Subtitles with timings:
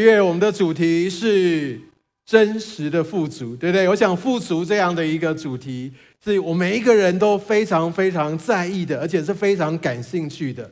[0.00, 1.80] 月我们的主题是
[2.26, 3.88] 真实的富足，对不对？
[3.88, 10.70] 我想富足这样的一个主题，是我每一个人都非常非常在意的，而且是非常感兴趣的。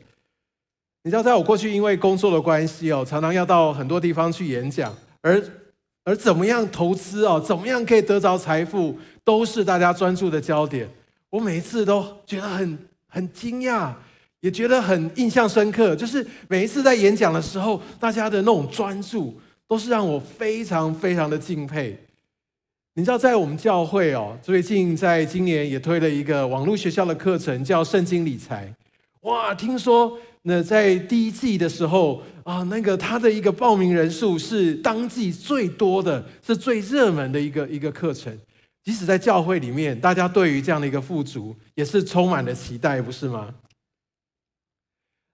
[1.03, 5.41] 你知道，在我过去因为工作的关系哦，常常要到很多地方去演讲，而
[6.03, 10.87] 而怎么样投资哦，怎么样可以得着财富，都是大家专注的焦点。
[11.29, 13.93] 我每一次都觉得很很惊讶。
[14.47, 19.37] 也觉得很印象深刻，就是每一次在演讲的时候，大家的那种专注，
[19.67, 21.99] 都是让我非常非常的敬佩。
[22.93, 28.73] 你知道，在我们教会哦，最近在今年也推了一个网络学校的课程，叫《圣经理财》。
[29.29, 38.33] 哇，听说那在第一季的时候啊，那个他的一个报名人数是当季最多的，是最热门的一个一个课程。
[38.85, 43.53] 即使在教会里面，大家对于这样的一个富足，也是充满了期待，不是吗？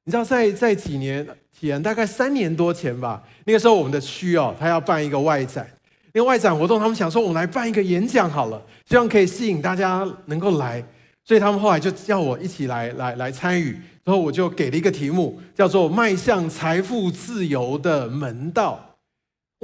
[0.05, 1.25] 你知道在，在几年
[1.57, 5.66] 前，大概三年多前吧，那个时候我们的区哦，他要办一个外展，
[6.11, 10.83] 那个外展活动，他们想说，我们来办一个演讲好了，希望可以吸引大家能够来，
[11.23, 13.72] 所以他们后来就叫我一起来来来参与，
[14.03, 18.97] 然后我就给了一个题目，叫做“迈向财富自由的门道”。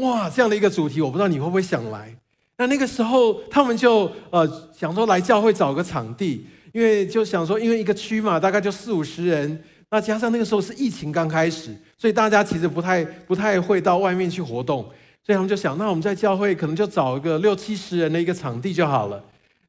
[0.01, 2.15] 哇，这样的一个主题，我不知道你会不会想来？
[2.55, 9.61] 那那个时候他们就呃想说来教会找个场地，因为就想说，因为一个区嘛，大概就四五十人。
[9.91, 14.83] 那加上那个时候是疫情刚开始，所以大家其实不太不太会到外面去活动，
[15.23, 19.23] 所以他们就想，那我们在教会可能就找一个六七十人的一个场地就好了。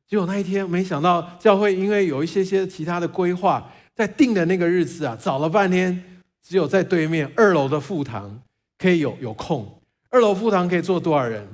[0.06, 6.02] 结果那一天没想到教会因为有一些些其他的规划，在定的那个日子啊，找了半天，
[6.46, 8.42] 只有在对面二楼的副堂
[8.76, 9.66] 可以有有空。
[10.10, 11.46] 二楼副堂可以坐多少人？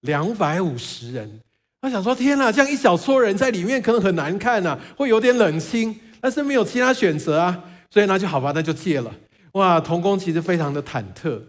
[0.00, 1.40] 两百五十人。
[1.80, 7.64] 他想说，天哪，这样一小撮人在里面可能很难看呐，会有点冷清，但是没有其他选择啊。
[7.90, 9.12] 所以那就好吧，那就借了。
[9.52, 11.40] 哇，同工其实非常的忐忑。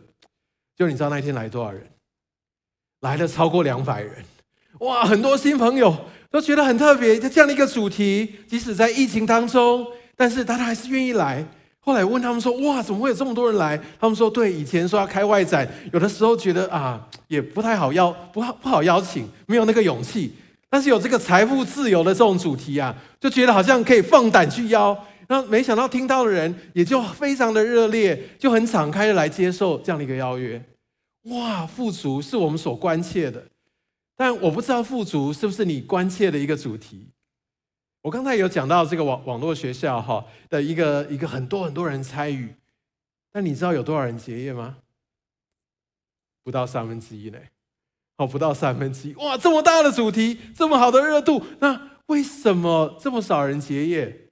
[0.76, 1.86] 就你知道那一天来多少人？
[3.02, 4.16] 来了超过两百人。
[4.80, 5.96] 哇，很多新朋友
[6.32, 11.46] 都觉得很特别，就这样的一个主题，即使在疫情当中，但是大家还是愿意来。
[11.80, 20.34] 后来问他们说：“哇，怎么会有这么多人来？”他们说：“对，以前说要开外展，有的时候觉得啊，也不太好邀，不好不好邀请，没有那个勇气。
[20.70, 24.98] 但是有这个财富自由的这种主题啊，就觉得好像可以放胆去邀。”
[25.32, 30.62] 那没想到听到的人也就非常的热烈，就很敞开的来接受这样的一个邀约。
[31.30, 33.42] 哇，富足是我们所关切的，
[34.18, 37.08] 但我不知道富足是不是你关切的一个主题。
[38.02, 42.54] 我刚才有讲到这个网网络学校哈的一个一个很多很多人参与，
[43.32, 44.80] 但你知道有多少人结业吗？
[46.44, 47.38] 不到三分之一呢。
[48.18, 49.14] 哦，不到三分之一。
[49.14, 54.28] 哇，这么大的主题，这么好的热度，那为什么这么少人结业？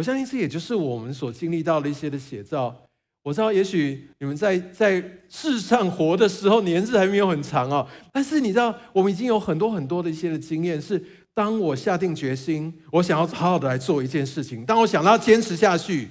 [0.00, 2.74] 我相信这也就是我们所经历到的一些的写照。
[3.22, 16.08] 我知道，也许你们在在世上活的时候年日还没有很长哦，但是你知道，我们已经有很多很多的一些的经验，是当我下定决心，我想要好好的来做一件事情，当我想要坚持下去，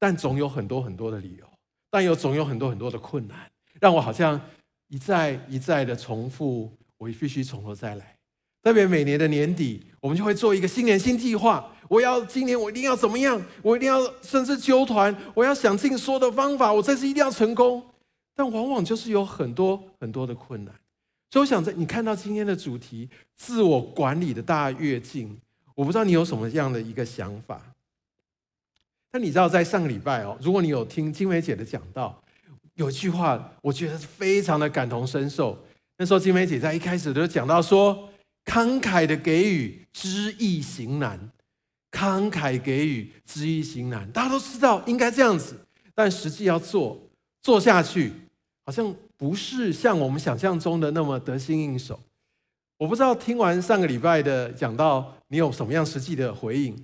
[0.00, 1.46] 但总有很多很多的理由，
[1.88, 3.48] 但又总有很多很多的困难，
[3.78, 4.40] 让我好像
[4.88, 8.16] 一再一再的重复，我必须从头再来。
[8.62, 11.68] 特别每年的年底，我们就会做一个新年新计划。
[11.88, 13.38] 我要今年我一定要怎么样？
[13.60, 17.82] 我一定要甚至揪团，我要想尽所有的方法，我这次一定要成功。
[18.34, 20.74] 但往往就是有很多很多的困难。
[21.30, 25.36] 所以我想在你看到今天的主题“自我管理的大跃进”，
[25.74, 27.60] 我不知道你有什么样的一个想法。
[29.10, 32.22] 但你知道，在上个礼拜哦，如果你有听金梅姐的讲道，
[32.76, 35.58] 有一句话我觉得非常的感同身受。
[35.98, 38.08] 那时候金梅姐在一开始就讲到说。
[38.44, 41.30] 慷慨的给予，知易行难。
[41.90, 44.10] 慷慨给予，知易行难。
[44.12, 45.54] 大家都知道应该这样子，
[45.94, 46.98] 但实际要做
[47.42, 48.10] 做下去，
[48.64, 52.00] 好像不是像我们想象中的那么得心应手。
[52.78, 56.74] 我不知道听完上个礼拜的讲到，你有什么样实际的回应？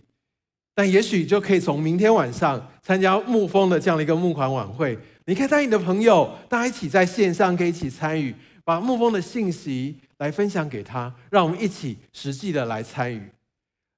[0.74, 9.96] 但也许就可以从明天晚上参加牧风的这样的一个募款晚会，你可以带你的朋友，大家一起在线上可以一起参与，把牧风的信息。
[10.18, 13.30] 来分享给他，让我们一起实际的来参与。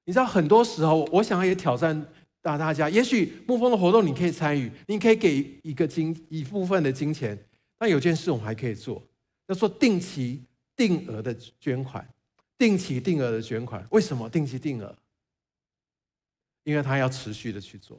[0.04, 2.06] 你知道，很多时候，我想要也挑战
[2.40, 2.88] 大大家。
[2.88, 7.38] 也许牧风的活动你可以参与，你可以给一个金一部分的金钱。
[7.78, 9.02] 但有件事我们还可以做，
[9.48, 10.42] 叫做定期
[10.76, 12.06] 定额的捐款。
[12.58, 14.94] 定期定额的捐款，为什么定期定额？
[16.64, 17.98] 因为他要持续的去做，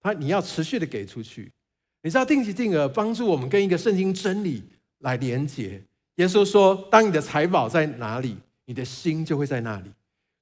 [0.00, 1.52] 他你要持续的给出去。
[2.02, 4.64] 你知道，定期定额帮助我们跟一个圣经真理
[4.98, 5.80] 来连接。
[6.18, 8.36] 耶稣说：“当你的财宝在哪里，
[8.66, 9.90] 你的心就会在那里。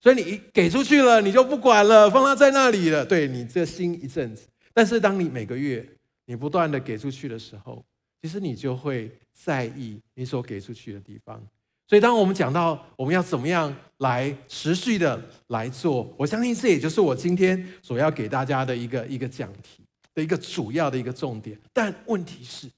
[0.00, 3.04] 所以你一给出去了，你就不管了，放它在那里了。
[3.04, 4.46] 对你这心一阵子。
[4.72, 5.86] 但是当你每个月
[6.26, 7.84] 你不断的给出去的时候，
[8.22, 11.42] 其实你就会在意你所给出去的地方。
[11.88, 19.84] 所以，当我们讲到我们要怎么样来持续的来做，我相信这也就是我今天所要给大家的一个一个讲题
[20.14, 21.58] 的一个主要的一个重点。
[21.72, 22.68] 但问题是，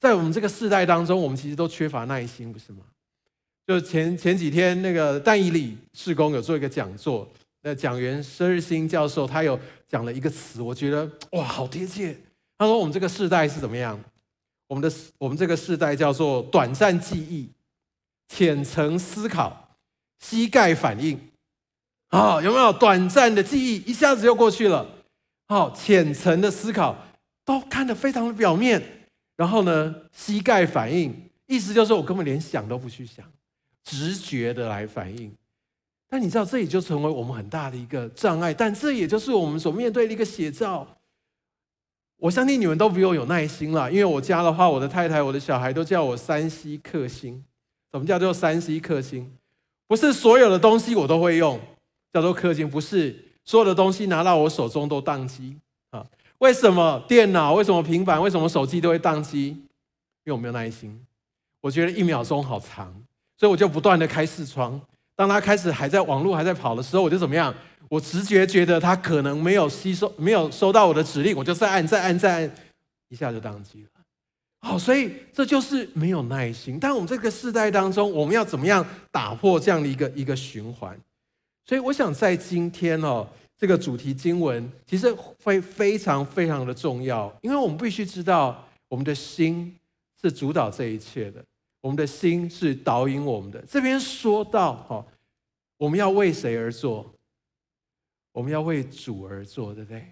[0.00, 2.78] 在我们这个世代当中，我们其实都缺乏耐心，不是吗？
[3.66, 7.28] 就前前几天那个但以理事工有做一个讲座，
[7.62, 12.16] 那讲员佘日新教授他有讲了一个词，我觉得哇，好贴切。
[12.56, 13.98] 他说我们这个世代是怎么样？
[14.66, 17.48] 我们的我们这个世代叫做短暂记忆。
[18.30, 19.70] 浅层思考，
[20.18, 21.18] 膝盖反应，
[22.08, 24.86] 啊，有没有短暂的记忆，一下子就过去了？
[25.46, 26.94] 好，浅层的思考
[27.46, 28.97] 都看得非常的表面，
[29.38, 31.14] 然后呢，膝盖反应，
[31.46, 33.24] 意思就是我根本连想都不去想，
[33.84, 35.32] 直觉的来反应。
[36.10, 40.86] 但你知道，这也就成为我们很大的一个障碍，但这也就是我们所面对的一个写照。
[42.16, 47.44] 我相信你们都比我有耐心了，因为我家的话，我的太太、我的小孩都叫我三 C 克星。
[47.92, 49.32] 什么叫做三 C 克星？
[49.86, 51.58] 不是所有的东西我都会用，
[52.12, 52.68] 叫做克星。
[52.68, 55.56] 不是所有的东西拿到我手中都宕机？
[56.38, 59.48] 为什么电脑、为什么平板、为什么手机都会宕机？
[59.48, 60.98] 因为我没有耐心。
[61.60, 62.94] 我觉得一秒钟好长，
[63.36, 64.80] 所以我就不断的开视窗。
[65.16, 67.52] 当它开始还在网络还在跑的时候，我就怎么样？
[67.88, 72.54] 我直觉觉得它可能没有吸收、没有收到我的指令，我就再按、再按、再按，
[73.08, 73.88] 一下就宕机了。
[74.60, 76.78] 好，所以这就是没有耐心。
[76.78, 80.96] 但我们这个世代当中，我们要怎么样打破这样的一个一个循环？
[81.64, 83.26] 所以我想在今天哦，
[83.58, 89.76] 这个主题经文其实非非常非常的重要，因为我们必须知道，我们的心
[90.22, 91.44] 是主导这一切的，
[91.80, 93.60] 我们的心是导引我们的。
[93.62, 95.04] 这边说到哈，
[95.76, 97.12] 我们要为谁而做？
[98.30, 100.04] 我们要为主而做，对不对？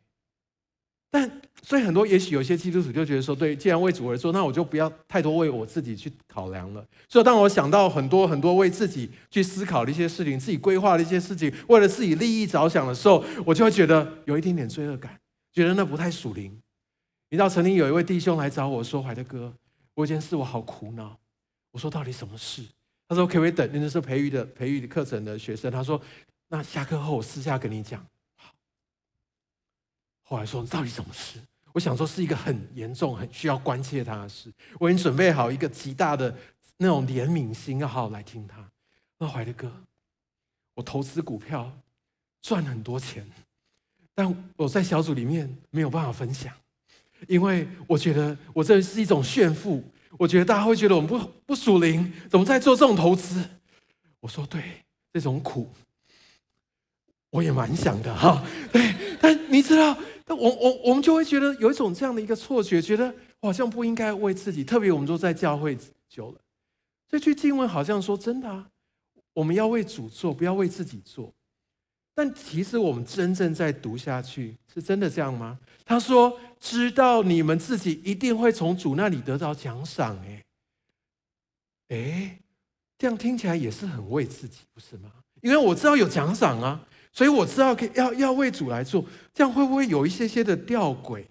[1.11, 6.87] 但所以很多，也许有些基督徒就觉得说，对，既然为主而做，那我就不要太多为我自己去考量了。
[7.09, 15.19] 所以当我想到很多很多为自己去思考的一些事情，自己规划的一些事情，为了自己利益着想的时候，我就会觉得有一点点罪恶感，
[15.53, 16.53] 觉得那不太属灵。
[17.31, 19.53] 你知道，曾经有一位弟兄来找我说：“怀德哥，
[19.95, 21.19] 我有件事我好苦恼。”
[21.73, 22.63] 我说：“到底什么事？”
[23.09, 23.69] 他说：“可不可以等？
[23.73, 26.01] 那是培育的培育的课程的学生。”他说
[26.49, 28.05] ：“那下课后我私下跟你讲。”
[30.29, 31.39] 后来说，到底什么事？
[31.73, 34.53] 我想说是一个很严重、很需要关切他的事。
[34.81, 36.35] 我已经准备好一个极大的
[36.79, 38.57] 那种怜悯心，要好好来听他。
[39.19, 39.71] 那怀的哥，
[40.75, 41.71] 我投资股票
[42.43, 43.25] 赚很多钱，
[44.15, 46.53] 但我在小组里面没有办法分享，
[47.29, 49.85] 因为我觉得我这是一种炫富。
[50.19, 53.45] 我觉得大家会觉得我们不不属灵，怎么在做这种投资？
[54.21, 54.63] 我说对，
[55.13, 55.71] 这种苦
[57.31, 58.43] 我也蛮想的哈。
[58.73, 59.97] 对，但你知道。
[60.29, 65.79] 但我我我们就会觉得有一种这样的一个错觉，觉得好像不应该为自己，特别我们都在教会
[66.09, 66.41] 久了，
[67.09, 68.67] 这句经文好像说真的啊，
[69.33, 71.33] 我们要为主做，不要为自己做。
[72.13, 75.57] 但其实我们真正在读下去，是真的这样吗？
[75.85, 80.43] 他说：“知道你们自己一定会从主那里得到奖赏。”哎，
[81.91, 82.39] 哎，
[82.99, 85.13] 这样听起来也是很为自己，不是吗？
[85.43, 86.85] 因为我知道有奖赏啊。
[87.17, 89.03] 所以我知道可以要要为主来做，
[89.33, 91.25] 这样会不会有一些些的吊诡？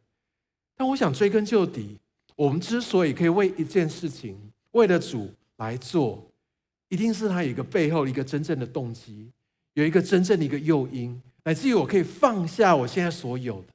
[0.75, 1.99] 但我想追根究底，
[2.35, 4.35] 我们之所以可以为一件事情
[4.71, 6.27] 为了主来做，
[6.89, 9.29] 一定是他有一个背后一个真正的动机，
[9.75, 13.67] 有一个真正的一个诱因，乃至于我可以放下我现在所有的。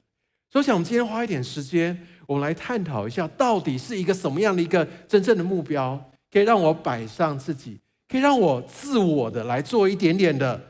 [0.49, 5.97] 所以想，今天花一点时间，我们来探讨一下，到底是一个什么样的一个真正的目标，
[6.29, 10.61] 可以让我摆上自己，可以让我自我的来做一点点的。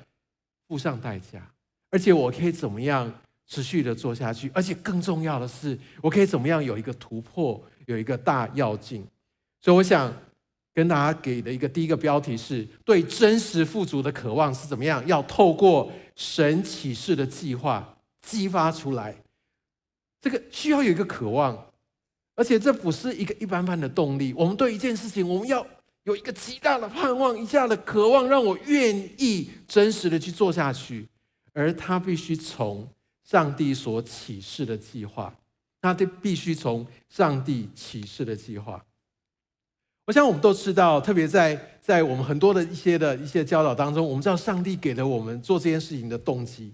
[0.72, 1.46] 付上代价，
[1.90, 3.14] 而且我可以怎么样
[3.46, 4.50] 持续的做下去？
[4.54, 9.06] 而且更重要的是，我可以怎么样有一个突破，有一个大要进？
[9.60, 10.14] 所以我想
[10.74, 15.06] 跟大家给的一个第一个标题是：对真实富足的渴望是怎么样？
[15.06, 19.14] 要透过神启示的计划激发出来。
[20.22, 21.66] 这个需要有一个渴望，
[22.38, 24.34] 而且这不是一个一般般的动力。
[24.38, 25.68] 我们对一件事情，我们要。
[26.04, 31.08] 有一个极大的盼望，一下的渴望，让我愿意真实的去做下去，
[31.54, 32.88] 而他必须从
[33.24, 35.32] 上帝所启示的计划，
[35.80, 38.84] 他得必须从上帝启示的计划。
[40.08, 46.74] 我想我们都知道，特别在在我们很多的一些的一些教导当中，我们知道上帝给了我们做这件事情的动机，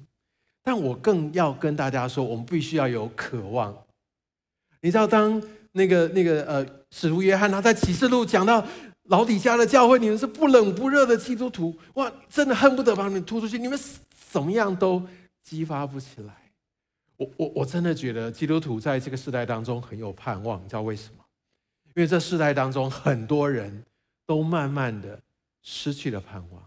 [0.63, 3.77] 但我更要跟大家说，我们必须要有渴望。
[4.79, 5.41] 你知道，当
[5.73, 8.65] 那个那个呃，使徒约翰他在启示录讲到。
[9.07, 13.77] 老底下的教会，你们是不冷不热的基督徒，哇，真的恨不得把你们突出去，你们
[14.31, 15.01] 怎么样都
[15.41, 16.33] 激发不起来。
[17.17, 21.23] 我我我真的觉得基督徒在这个时代当中很有盼望，你知道为什么？
[21.95, 23.83] 因为这世代当中很多人
[24.25, 25.19] 都慢慢的
[25.63, 26.63] 失去了盼望。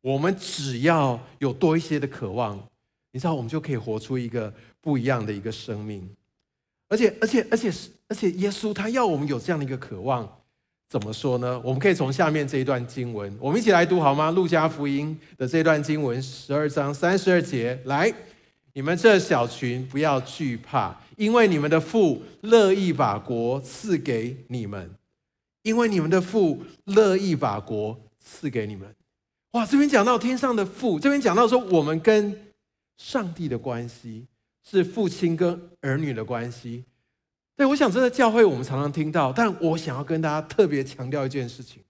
[0.00, 2.56] 我们只要有多一些的渴望，
[3.12, 6.08] 你知道，我们就可以活出一个不一样的一个生命。
[6.88, 7.72] 而且，而且，而且，
[8.08, 10.40] 而且，耶稣他要我们有这样的一个渴望，
[10.94, 11.60] 怎么说呢？
[11.64, 14.30] 我们可以从下面这一段经文，我们一起来读好吗？
[14.30, 18.14] 路加福音的这段经文，十二章三十二节，来，
[18.74, 24.88] 你们这小群不要惧怕，因为你们的父乐意把国赐给你们，
[25.62, 28.94] 因为你们的父乐意把国赐给你们。
[29.50, 32.40] 哇，这边讲到天上的父，这边讲到说我们跟
[32.96, 34.28] 上帝的关系
[34.62, 36.84] 是父亲跟儿女的关系。
[37.56, 41.82] 对，我想这个教会我们常常听到，但我想要跟大家特别强调一件事情，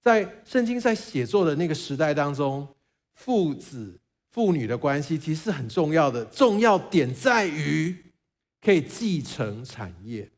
[0.00, 2.66] 在圣经在写作的那个时代当中，
[3.14, 3.98] 父子
[4.30, 7.96] 父女的关系其实是很重要的，重要点在于
[8.60, 10.30] 可以继承产业，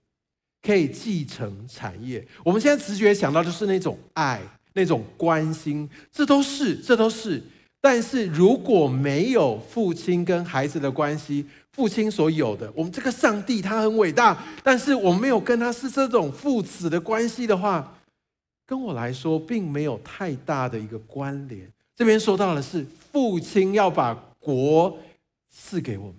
[0.63, 2.27] 可以继承产业。
[2.45, 4.41] 我们现在直觉想到就是那种爱。
[4.75, 7.43] 那种关心，这都是，这都是。
[7.79, 17.97] 但是如果没有父亲跟孩子的关系，父亲所有的，我们这个上帝他很伟大，但是我们没有跟他是这种父子的关系的话，
[18.67, 21.67] 跟我来说并没有太大的一个关联。
[21.97, 24.97] 这边说到的是父亲要把国
[25.51, 26.17] 赐给我们。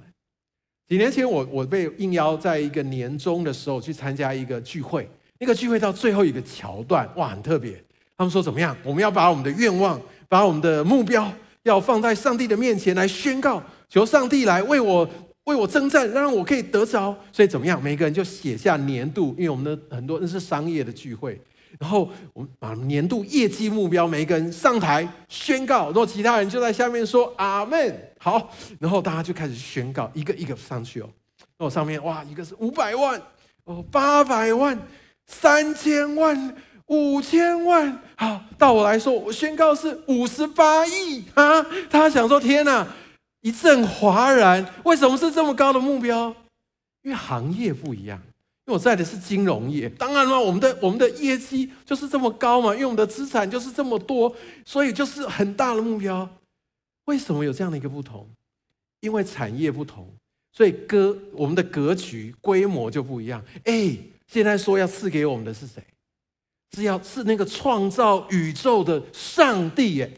[0.88, 5.08] 几年前我我被应邀在一个年终的时候去参加一个聚会，
[5.40, 7.82] 那个聚会到最后一个桥段，哇，很特别。
[8.18, 8.76] 他们说怎么样？
[8.84, 11.32] 我们要把我们的愿望、把我们的目标，
[11.64, 15.08] 要放在上帝的面前来宣告，求上帝来为我
[15.46, 17.16] 为我征战，让我可以得着。
[17.32, 17.82] 所以怎么样？
[17.82, 21.40] 每个人就写下年度，因为我们的很多那是商业的聚会，
[21.80, 28.12] 然后我们把年度业绩目标，每一个人上台宣告，然后其他人就在下面说阿门。
[28.20, 31.10] 好，然后大家就开始宣告，一个一个上去哦。
[31.58, 33.22] 然后上面哇，一个是五百万，
[33.66, 34.80] 哦，八百万，
[35.26, 36.56] 三千万。
[36.88, 41.66] 五千万，好，到我来说，我宣告是五十八亿啊！
[41.90, 42.86] 他想说：“天哪，
[43.44, 46.36] 一阵哗然，为什么是这么高的目标？
[47.04, 48.18] 因为行业不一样，
[48.66, 49.90] 因为我在的是金融业。
[49.90, 54.34] 当然了，我们的我们的业绩就是这么高嘛，因为我们的资产就是这么多，
[54.66, 56.28] 所以就是很大的目标。
[57.06, 58.26] 为什么有这样的一个不同？
[59.02, 60.08] 因为产业不同，
[60.54, 63.44] 所以格我们的格局规模就不一样。
[63.66, 65.84] 哎，现在说要赐给我们的是谁？
[66.74, 70.12] 是要是那个创造宇宙的上帝耶，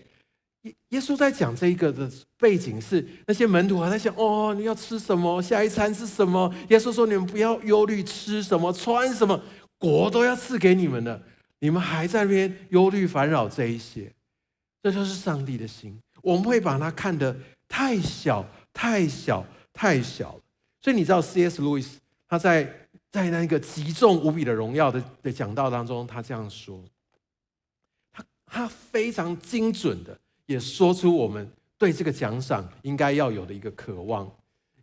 [0.95, 5.41] 耶稣在讲这一个的背景是那些门徒还在想哦，你要吃什么？
[5.41, 6.53] 下一餐是什么？
[6.69, 9.39] 耶稣说，你们不要忧虑吃什么穿什么，
[9.77, 11.21] 国都要赐给你们的，
[11.59, 14.09] 你们还在那边忧虑烦扰这一些，
[14.81, 15.99] 这就是上帝的心。
[16.21, 17.35] 我们会把它看得
[17.67, 20.41] 太小太小太小了，
[20.81, 21.61] 所以你知道 C.S.
[21.61, 22.81] 路易斯他在。
[23.11, 26.83] 在那个极重无比的荣耀的的讲道当中，他这样说，
[28.11, 34.29] 他他非常精准的也说出我们对这个奖赏应该要有的一个渴望，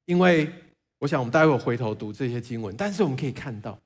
[0.04, 0.50] 因为
[0.99, 3.78] 我想我们待会回头读这些经文，但是我们可以看到，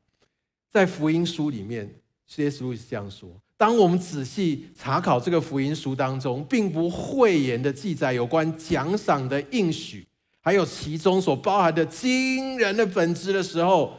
[0.70, 1.88] 在福音书里面
[2.28, 2.62] ，C.S.
[2.62, 10.06] 路易斯这样说：当我们仔细查考这个福音书当中，并不讳言的记载有关奖赏的应许，
[10.40, 13.94] 还有其中所包含的惊人的本质的时候。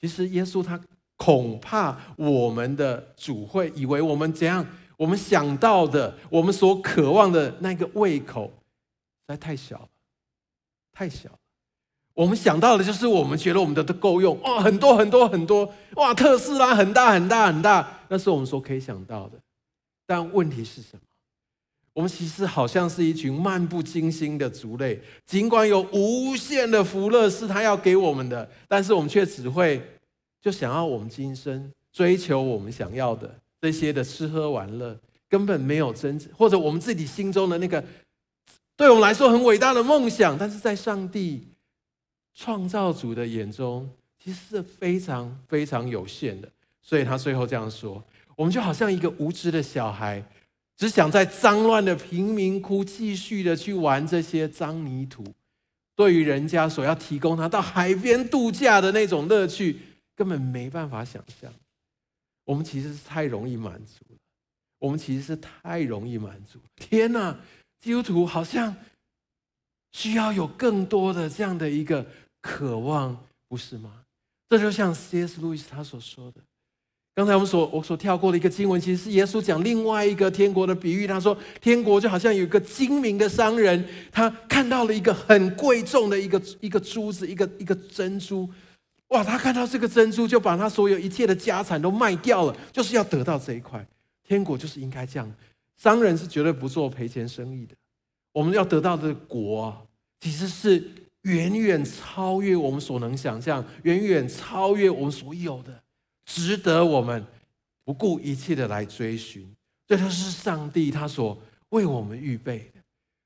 [0.00, 0.80] 其实耶稣他
[1.16, 4.66] 恐怕我们的主会以为我们怎样，
[5.02, 9.88] 我们想到的，我们所渴望的那个胃口实在太小了，
[10.92, 11.38] 太小了。
[12.14, 19.40] 我们想到的就是我们觉得我们的都够用，哇，很多很多很多，哇，特斯拉很大很大很大，那是我们所可以想到的。
[20.06, 21.00] 但问题是什么？
[21.94, 29.82] 我们其实好像是一群漫不经心的族类，尽管有无限的福乐是他要给我们的，但是我们却只会
[30.40, 37.82] 就想要我们今生追求我们想要的这些的吃喝玩乐，根本没有真或者我们自己心中的那个
[38.76, 41.46] 对我们来说很伟大的梦想，但是在上帝
[42.34, 43.88] 创造主的眼中，
[44.22, 46.48] 其实是非常非常有限的。
[46.82, 48.02] 所以他最后这样说：
[48.34, 50.22] 我们就好像一个无知的小孩。
[50.74, 55.22] 只想在脏乱的贫民窟继续的去玩这些脏泥土，
[55.94, 59.78] 对于人家所要提供他到海边度假的那种乐趣，
[60.16, 61.52] 根本没办法想象。
[62.44, 64.16] 我们其实是太容易满足了，
[64.78, 66.58] 我们其实是太容易满足。
[66.76, 67.38] 天哪，
[67.80, 68.74] 基督徒好像
[69.92, 72.04] 需要有更多的这样的一个
[72.40, 73.16] 渴望，
[73.48, 74.02] 不是吗？
[74.48, 75.40] 这就像 C.S.
[75.40, 76.40] 路易斯他所说的。
[77.14, 81.06] 刚才我们所我所跳过的一个经文，其实是耶稣讲另外一个天国的比喻。
[81.06, 88.48] 他说，天国就好像有一个精明的商人，他看到了一个很贵重的一个一个珠子，一个一个珍珠。
[89.12, 93.86] 哇，他看到这个珍珠，就把他所有一切的家产都卖掉了，就是要得到这一块。
[94.24, 95.30] 天国就是应该这样，
[95.76, 97.74] 商人是绝对不做赔钱生意的。
[98.32, 99.82] 我们要得到的国啊，
[100.20, 100.82] 其实是
[101.22, 105.82] 远远超越我们所能想象，远远超越我们所有的，
[106.24, 107.22] 值得我们
[107.84, 109.46] 不顾一切的来追寻。
[109.86, 111.38] 这就是上帝他所
[111.68, 112.71] 为我们预备。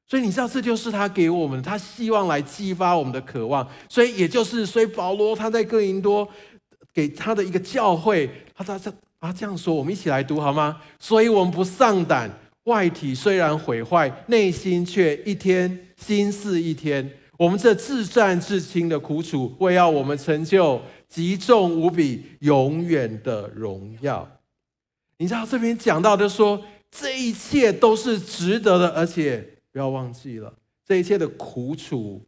[0.07, 3.67] 所以你知道，这就是他给我们，他希望来激发我们的渴望。
[3.89, 6.29] 所以也就是，所以保罗他在哥林多
[6.95, 10.81] 给他的一个教会，他他他啊这样说，我们一起来读好吗？
[10.99, 12.31] 所以我们不丧胆。
[12.65, 17.09] 外体虽然毁坏，内心却一天新似一天。
[17.39, 24.29] 我们这至暂至轻的苦楚，为要我们成就极重无比、永远的荣耀。
[25.19, 26.61] 你知道这边讲到的说，
[26.91, 30.50] 这一切都是值得的，而且不要忘记了，
[30.87, 32.26] 这一切的苦楚，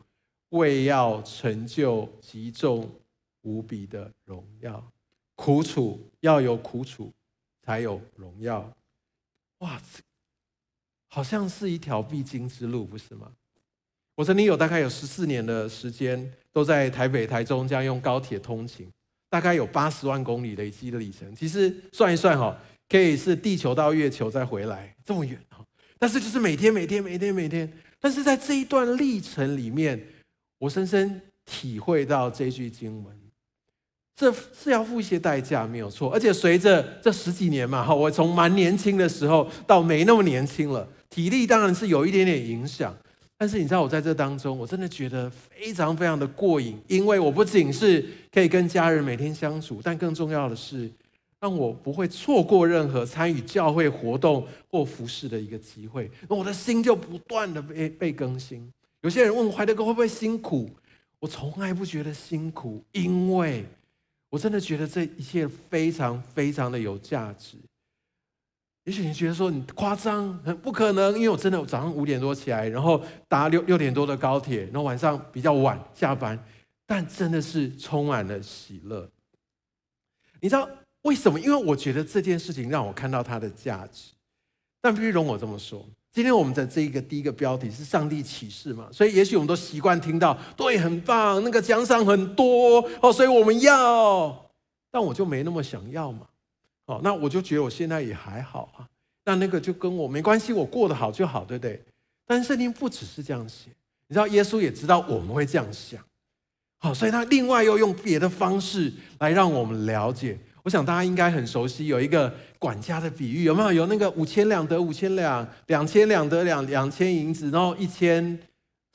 [0.50, 2.86] 为要成就极重
[3.40, 4.92] 无比的荣耀。
[5.34, 7.10] 苦楚要有苦楚，
[7.62, 8.70] 才有荣耀。
[9.60, 9.80] 哇！
[11.06, 13.32] 好像是一条必经之路，不是吗？
[14.14, 18.86] 我曾经有大概有十四年的时间，都在台北、台中这样用高铁通勤，
[19.30, 21.34] 大概有八十万公里累积的里程。
[21.34, 22.54] 其实算一算哈，
[22.90, 25.42] 可以是地球到月球再回来这么远。
[25.98, 27.70] 但是就是每天、每天、每天、每天。
[28.00, 30.00] 但是在这一段历程里面，
[30.58, 33.14] 我深深体会到这句经文。
[34.14, 36.12] 这是要付一些代价，没有错。
[36.12, 42.96] 而且随着这十几年嘛，哈，我从蛮年轻的时候到没那么年轻了，体力当然是有一点点影响。
[43.36, 50.90] 但是你知道，我在这当中，我真的觉得非常非常的过瘾，因为我不仅是可以跟家人每天相处，但更重要的是，
[51.40, 56.10] 让我不会错过任何参与教会活动或服侍的一个机会。
[56.28, 58.72] 那我的心就不断的被被更新。
[59.00, 60.70] 有些人问怀德哥会不会辛苦，
[61.20, 63.64] 我从来不觉得辛苦，因为。
[64.30, 67.56] 我真的觉得这一切非常非常的有价值。
[68.84, 76.38] 也许你觉得说你夸张，很不可能，因为我真的早上五点多起来，然后搭六六点多的高铁，然后晚上比较晚下班，
[76.84, 79.10] 但真的是充满了喜乐。
[80.42, 80.68] 你知道
[81.02, 81.38] 为什么？
[81.40, 84.10] 因为我觉得这件事情让我看到它的价值。
[84.80, 85.84] 但必须容我这么说。
[86.12, 94.50] 今天我们的这一个第一个标题是上帝启示嘛，所以也许我们都习惯听到，对，很棒，那个奖赏很多哦，所以我们要，
[94.90, 96.26] 但我就没那么想要嘛，
[96.86, 98.88] 哦，那我就觉得我现在也还好啊，
[99.24, 101.82] 那那个就跟我没关系，我过得好就好，对不对？
[102.24, 103.70] 但圣经不只是这样写，
[104.06, 106.00] 你知道耶稣也知道我们会这样想，
[106.78, 110.38] 好，所以他另外又用别的方式来让我们了解。
[110.68, 113.72] 我想大家应该很熟悉，有一个管家的比喻，有没有？
[113.72, 118.38] 有那个五千两得五千两，两千两得两两千银子，然后一千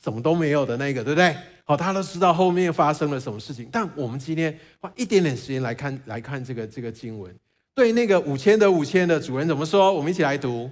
[0.04, 1.36] 什么都没有的那个，对不对？
[1.64, 3.68] 好，大家都知道后面发生了什么事情。
[3.72, 7.36] 但我们今天花一点点时间来看，来看这个这个经文。
[7.74, 9.92] 对那个五千得五千的主人怎么说？
[9.92, 10.70] 我们一起来读。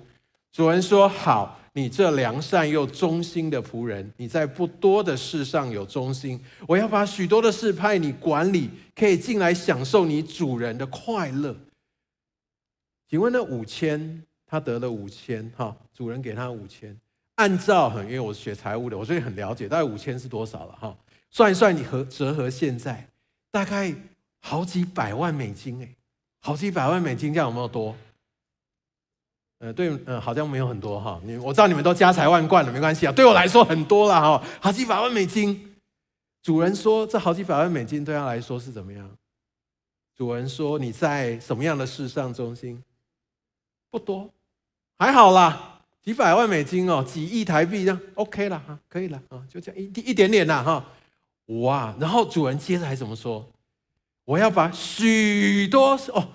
[0.51, 11.55] 主人说：“好。”你这良善又忠心的仆人，你在不多的事上有忠心，我要把许多的事派你管理，可以进来享受你主人的快乐。
[13.09, 16.97] 请问那五千，他得了五千，哈，主人给他五千，
[17.35, 20.97] 按照很，因为我是学财务的，我所以很了解，大概五千是多少了，哈，
[21.29, 23.07] 算一算，你和折合现在，
[23.49, 23.93] 大概
[24.41, 25.87] 好几百万美金，哎，
[26.41, 27.95] 好几百万美金，这样有没有多？
[29.61, 31.21] 呃，对，呃，好像没有很多哈。
[31.23, 33.11] 你我知道你们都家财万贯了，没关系啊。
[33.11, 35.75] 对我来说很多了哈，好几百万美金。
[36.41, 39.07] 主人说，这好几百万美金对他来说是怎么样？
[40.17, 42.83] 主人说，你在什么样的事上中心？
[43.91, 44.27] 不多，
[44.97, 50.83] 还好啦，几百万美金哦，几亿台币这样 OK 了哈，可以了啊，就这样一一点点啦哈。
[51.61, 53.47] 哇，然后主人接着还怎么说？
[54.25, 56.27] 我要把许多哦。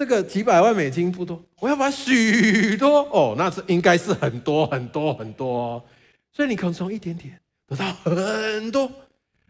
[0.00, 5.84] 这个几百万美金不多，我要把许多哦，那是应该是很多很多很多哦，
[6.32, 8.90] 所以你可能从一点点得到很多，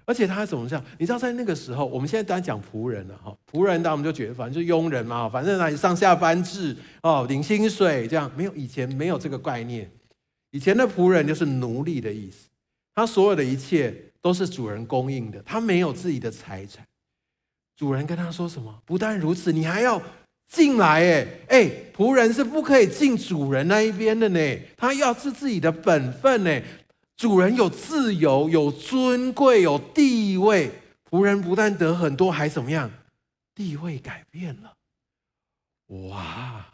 [0.04, 0.84] 而且他怎么讲？
[0.98, 9.88] 你知道在那个时候，我们现在当然讲仆人了哈，仆人当然我们就觉得反正就佣人嘛，反正那里上下班制哦，领薪水这样，没有以前没有这个概念，
[10.50, 12.48] 以前的仆人就是奴隶的意思，
[12.92, 16.84] 他所有的一切都是主人供应的，他没有自己的财产，
[17.76, 18.82] 主人跟他说什么？
[18.84, 20.02] 不但如此，你还要。
[20.50, 24.58] 进来，哎哎，仆人是不可以进主人那一边的呢。
[24.76, 26.60] 他要是自己的本分呢。
[27.16, 30.72] 主人有自由，有尊贵，有地位。
[31.08, 32.90] 仆人不但得很多，还怎么样？
[33.54, 34.74] 地位改变了。
[36.08, 36.66] 哇，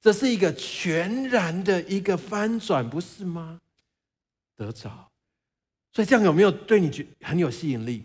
[0.00, 3.60] 这是一个全然的一个翻转，不是吗？
[4.56, 5.10] 得着。
[5.92, 8.04] 所以这样有没有对你觉很有吸引力？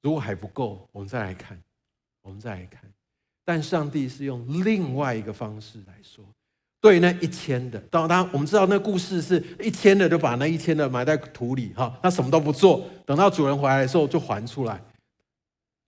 [0.00, 1.62] 如果还不够，我们再来看，
[2.22, 2.80] 我们再来看。
[3.46, 6.22] 但上帝是用另外一个方式来说，
[6.80, 14.78] 对那一千的，当然我们知道那故事是一千的就把那一千的埋在土里，哈，他什么都不做，等到主人回来的时候就还出来。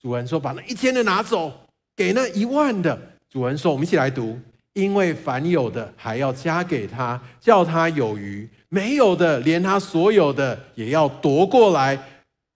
[0.00, 1.52] 主人说：“把那一千的拿走，
[1.96, 2.96] 给那一万的。”
[3.28, 4.38] 主人说：“我们一起来读，
[4.74, 11.98] 因为凡有的还要加给他，叫他有余；没有的，连他所有的也要夺过来。”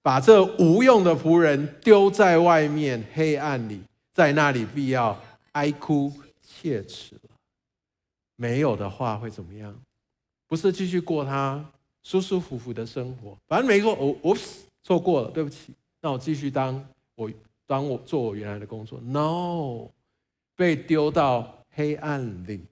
[0.05, 3.81] 把这无用的仆人丢在外面黑暗里，
[4.13, 5.19] 在那里必要
[5.53, 7.31] 哀哭切齿了。
[8.37, 9.75] 没有的话会怎么样？
[10.49, 11.65] 不是继续过他
[12.03, 13.37] 舒舒服服的生活？
[13.49, 14.37] 反正没过，我我
[14.83, 15.73] 错过了，对不起。
[16.01, 17.31] 那我继续当我
[17.67, 19.01] 当我做我原来的工作。
[19.01, 19.89] No，
[20.57, 22.65] 被丢到黑暗里。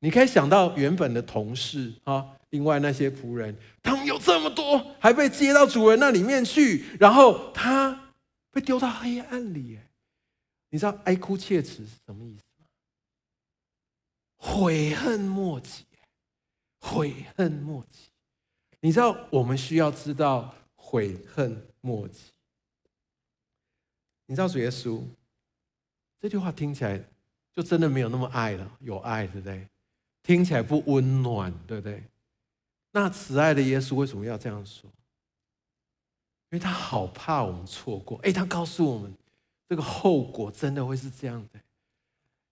[0.00, 2.32] 你可以想到原本的同事啊。
[2.50, 8.12] 另外那些仆人，他们有这么多，还被接到主人那里面去，然后他
[8.52, 9.78] 被丢到黑暗里。
[10.76, 12.66] 你知道哀哭切齿是什么意思吗？
[14.36, 15.86] 悔恨莫及，
[16.80, 18.10] 悔恨莫及。
[18.80, 22.30] 你知道我们需要知道悔恨莫及。
[24.26, 25.02] 你知道主耶稣
[26.20, 27.02] 这句话听起来
[27.54, 29.66] 就真的没有那么爱了，有爱对不对？
[30.22, 32.04] 听起来不温暖，对不对？
[32.90, 34.90] 那慈爱的耶稣为什么要这样说？
[36.50, 38.18] 因为他好怕我们错过。
[38.18, 39.16] 哎，他告诉我们，
[39.68, 41.60] 这个后果真的会是这样的。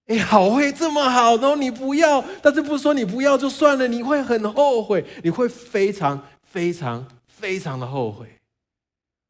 [0.06, 8.28] 哎，好会这么好，然后你不要，但是不说你不要就算了，你会很后悔，你会非常非常非常的后悔。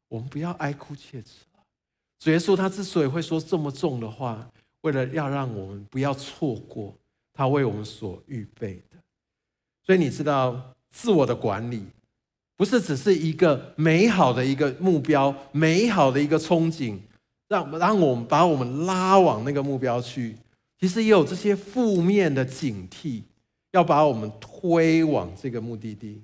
[0.07, 1.63] 我们不要哀哭切齿了。
[2.19, 4.49] 主耶稣他之所以会说这么重的话，
[4.81, 6.93] 为了要让我们不要错过
[7.33, 8.97] 他为我们所预备的。
[9.85, 10.71] 所以你知道。
[10.97, 11.85] 自我的管理，
[12.55, 16.97] 不是只是一个美好的一个目标，美好的一个憧憬，
[17.55, 20.35] 让让我们把我们拉往那个目标去。
[20.79, 23.21] 其实也有这些负面的警惕，
[23.71, 26.21] 要把我们推往这个目的地。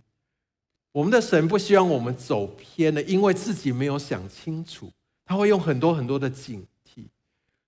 [0.91, 4.91] 我们的神不希望我们走偏了，因为自己没有想清楚，
[5.25, 7.03] 他会用很多很多的警惕。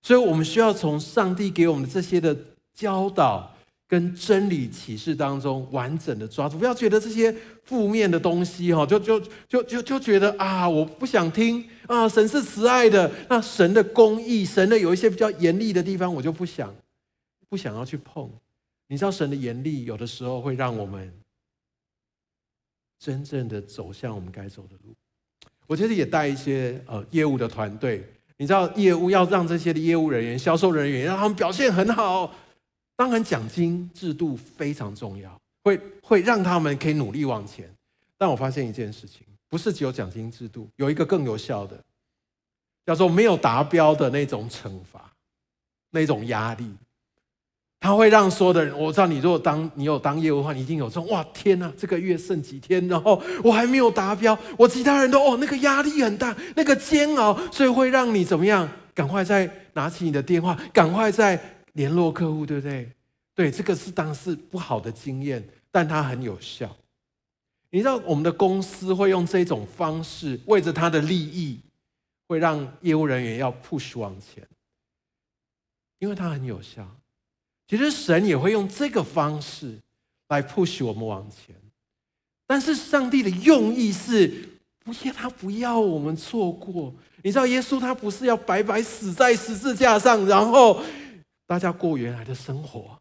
[0.02, 2.36] 所以我们需要从上帝给我们这些的
[2.74, 3.50] 教导。
[3.86, 7.32] 跟真理启示当中完整的抓住，不要觉得这些
[7.64, 12.08] 负面的东西哈，就就就就就觉得啊，我不想听啊。
[12.08, 16.74] 神是慈爱的，那神的公义，神的有一些比较严厉的地方，我就不想
[17.48, 18.30] 不想要去碰。
[18.86, 21.12] 你知道神的严厉，有的时候会让我们
[22.98, 24.94] 真正的走向我们该走的路。
[25.66, 28.04] 我其实也带一些呃业务的团队，
[28.36, 32.34] 你知道业务要让这些的业务人员、销售人员让他们表现很好。
[32.96, 37.68] 当然，奖金制度非常重要，会会让他们可以努力往前。
[38.18, 41.78] 但我发现一件事情，不是只有奖金制度，有一个更有效的，
[42.84, 45.12] 叫做没有达标的那种惩罚，
[45.90, 46.68] 那种压力，
[47.78, 48.76] 它会让所有的人。
[48.76, 58.68] 我知道你如果当你有当业务的话，你一定有说哇天哪，这个月剩几天，然后我还没有达标，我其他人都哦那个压力很大，那个煎熬，所以会让你怎么样？
[58.92, 61.40] 赶快再拿起你的电话，赶快再。
[61.74, 62.88] 联络客户，对不对？
[63.34, 66.76] 对，这个是当时不好的经验，但它很有效。
[67.74, 71.58] 你知道，我们的公司会用这种方式，为着他的利益，
[72.28, 74.46] 会让业务人员要 push 往前，
[75.98, 76.88] 因为它很有效。
[77.66, 79.76] 其实神也会用这个方式
[80.28, 81.52] 来 push 我们往前，
[82.46, 84.32] 但是上帝的用意是
[84.84, 86.94] 不要他不要我们错过。
[87.24, 90.80] 你知道，耶稣他不是要白白死在十字架上，然后。
[91.46, 92.98] 大家过原来的生活，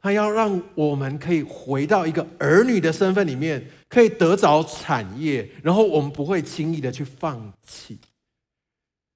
[0.00, 7.98] 他要让我们可以回到一个儿女的身份里面，可以得着产业，然后我们不会轻易的去放弃。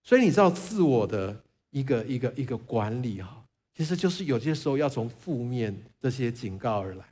[0.02, 1.40] 所以你知道，自我的
[1.70, 3.44] 一个一个一个管理哈，
[3.76, 7.04] 其实就是有些时候要从负面这些警告而来。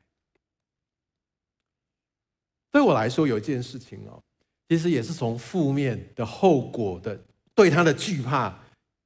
[2.72, 4.20] 对我来说，有一件事情哦，
[4.68, 7.18] 其实也是从负面的后果的
[7.54, 8.58] 对他的惧怕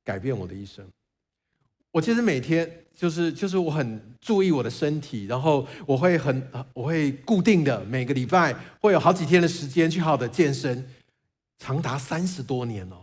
[0.03, 0.87] 改变我的一生。
[1.95, 10.85] 我其实每天就是就是我很注意我的身体，然后我会很我会固定的每个礼拜会有好几天的时间去好好的健身，
[11.57, 12.97] 长达三十多年哦。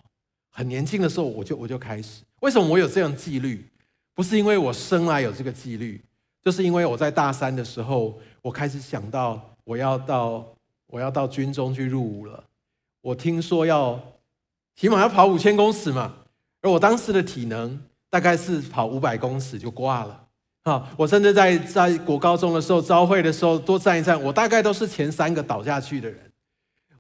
[0.50, 2.22] 很年轻的时候我就我就开始。
[2.42, 3.66] 为什么我有这样纪律？
[4.14, 6.04] 不是因为我生来有这个纪律，
[6.44, 10.46] 就是因为我在大三的时候，我开始想到我要到
[10.88, 12.44] 我要到军中去入伍了。
[13.00, 13.98] 我听说要
[14.76, 16.14] 起码要跑五千公尺嘛，
[16.60, 17.82] 而我当时的体能。
[18.12, 20.24] 大概是跑五百公尺就挂了，
[20.64, 20.88] 啊！
[20.98, 26.20] 我甚至在在国高中的时候，招会的时候多站一站，我大概都是前三个倒下去的人。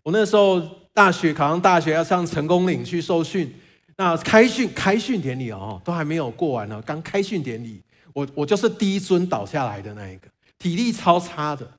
[0.04, 0.60] 我那时候
[0.93, 3.54] 大学考上大学要上成功岭去受训，
[3.97, 11.69] 那开训开训典礼哦，都还没有过完呢，刚开训典礼，我我就是第一尊倒下来的那一个，体力超差的。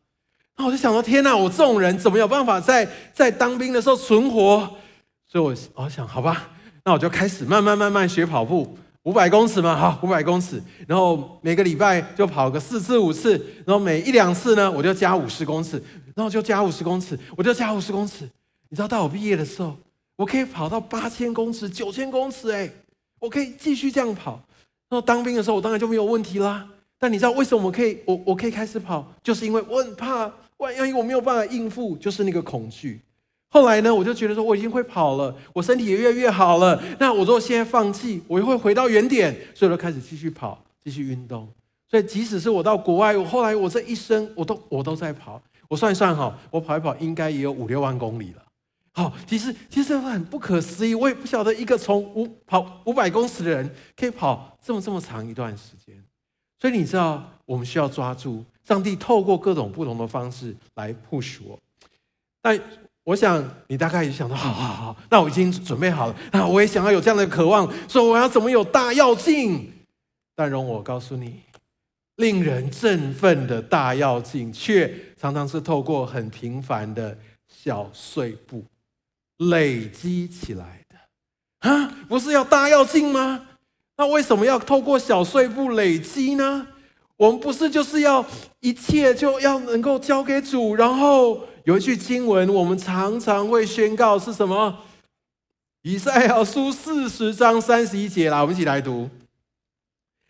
[0.59, 4.59] 那我就想说，天哪，我这种人怎么有办法在在当兵的时候存活？
[5.27, 6.51] 所以我我想，好吧，
[6.85, 8.77] 那我就开始慢慢慢慢学跑步。
[9.05, 13.33] 五百公尺嘛，好，五百公尺，然后每个礼拜就跑个四次五次，
[13.67, 15.83] 然后每一两次呢，我就加五十公尺，
[16.15, 18.29] 然后就加五十公尺，我就加五十公尺。
[18.69, 19.77] 你知道到我毕业的时候，
[20.17, 22.71] 我可以跑到八千公尺、九千公尺，哎，
[23.19, 24.41] 我可以继续这样跑。
[24.89, 26.69] 然后当兵的时候，我当然就没有问题啦。
[26.99, 33.01] 但你知道为什么我可以，我我可以开始跑，就是因为我很怕，万一我没有办法应付，就是那个恐惧。
[33.53, 36.83] 后来呢，我就觉得说我已经会跑了，我身体也越来越好了。
[36.99, 41.47] 那我如果现在放弃，我又会回到原点，所以我就开始继续跑，继续运动。
[41.87, 45.39] 所以即使是我到国外，我后来我这一生我都我都在跑。
[45.69, 48.43] 我算一算哈，我跑一跑应该也有五六万公里了。
[48.93, 55.95] 好，其实其实很不可思议，我也不晓得一个从五跑五百公尺的人可以跑这么这么长一段时间。
[56.59, 61.59] 所以你知道，我们需要抓住上帝透过各种不同的方式来 push 我。
[62.41, 62.59] 但
[63.05, 66.17] 我想你大概也想到，好好好，那我已经准备好了。
[66.31, 69.73] 那我也想要有这样的渴望，说我要怎么有大要进？
[70.37, 71.41] 但容我告诉你，
[72.17, 74.89] 令人振奋的大要进，却
[75.21, 78.65] 常常是透过很平凡的小碎步
[79.39, 81.69] 累积起来的。
[81.69, 83.49] 啊，不是要大要进吗？
[83.97, 86.69] 那为什么要透过小碎步累积呢？
[87.17, 88.25] 我们不是就是要
[88.61, 91.49] 一切就要能够交给主，然后。
[91.65, 94.77] 有一句经文，我们常常会宣告是什么？
[95.83, 99.09] 以赛亚书四十章三十一节啦，我们一起来读。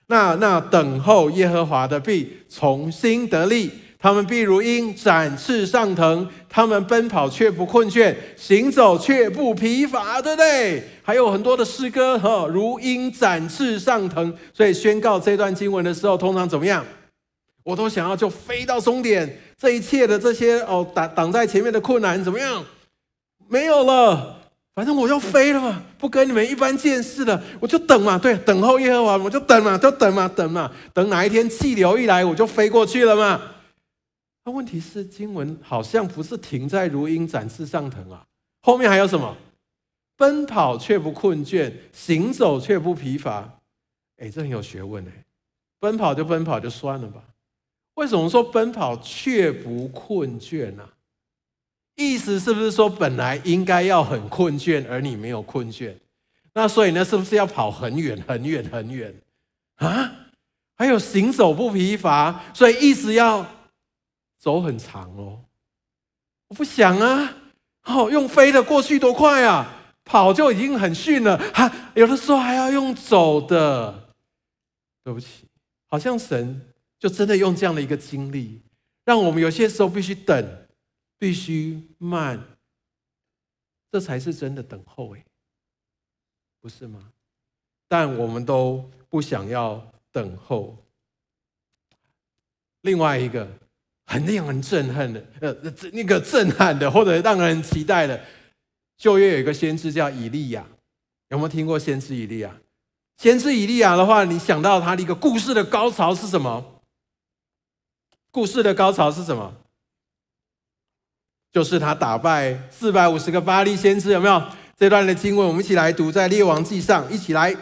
[0.09, 10.83] 那那等候耶和华的必重新得力，他们必如鹰展翅上腾，他们奔跑却不困倦，行走却不疲乏，对不对？
[11.03, 14.37] 还有很多的诗歌哈，如鹰展翅上腾。
[14.53, 16.85] 所以宣告这段经文的时候，通常怎么样？
[17.65, 19.39] 我都想要就飞到终点。
[19.63, 22.65] 这一切的这些哦，挡挡在前面的困难怎么样？
[23.47, 24.37] 没有了，
[24.75, 33.41] 反正我要飞了嘛，不跟你们一般见识了，我就等嘛，对，等候耶和华，我就等嘛，就等嘛，等嘛，等哪一天气流一来，我就飞过去了嘛。
[34.45, 38.27] 那问题是经文好像不是停在如鹰展翅上腾啊，
[38.63, 39.37] 后面还有什么？
[40.17, 43.49] 奔跑却不困倦，行走却不疲乏。
[44.17, 45.13] 哎，这很有学问哎，
[45.79, 47.23] 奔跑就奔跑就算了吧。
[47.95, 50.89] 为什么说奔跑却不困倦呢？
[51.97, 55.95] 意思是不是说本来应该要很困倦，而你没有困倦？
[56.55, 59.15] 那所以呢，是不是要跑很远很远很远
[59.77, 60.11] 啊？
[60.77, 63.47] 还有行走不疲乏，所以意思要
[64.39, 65.41] 走很长哦。
[66.49, 67.35] 我不想啊，
[67.85, 69.67] 哦，用飞的过去多快啊，
[70.05, 74.09] 跑就已经很逊了，哈，有的时候还要用走的。
[75.05, 75.47] 对不起，
[75.87, 76.61] 好像神。
[77.03, 78.63] 就真的用这样的一个经历，
[79.05, 80.67] 让我们有些时候必须等，
[81.19, 82.41] 必须慢，
[83.91, 85.25] 这才是真的等候，哎，
[86.61, 87.11] 不是吗？
[87.89, 90.79] 但我们都不想要等候。
[92.83, 93.49] 另外一个
[94.07, 95.53] 很令人震撼的，呃，
[95.93, 98.25] 那个震撼的或者让人期待的，
[98.97, 100.65] 旧约有一个先知叫以利亚，
[101.31, 102.57] 有没有听过先知以利亚？
[103.17, 106.72] 先知以利亚的话，你想到他的一个故事的高潮是什么？
[108.33, 109.53] 故事的高潮是什么？
[111.53, 114.43] 就是他打败四百五十个巴力先知，有没有？
[114.79, 117.55] 这段的经文我们一起来读，在列王记上，一起来。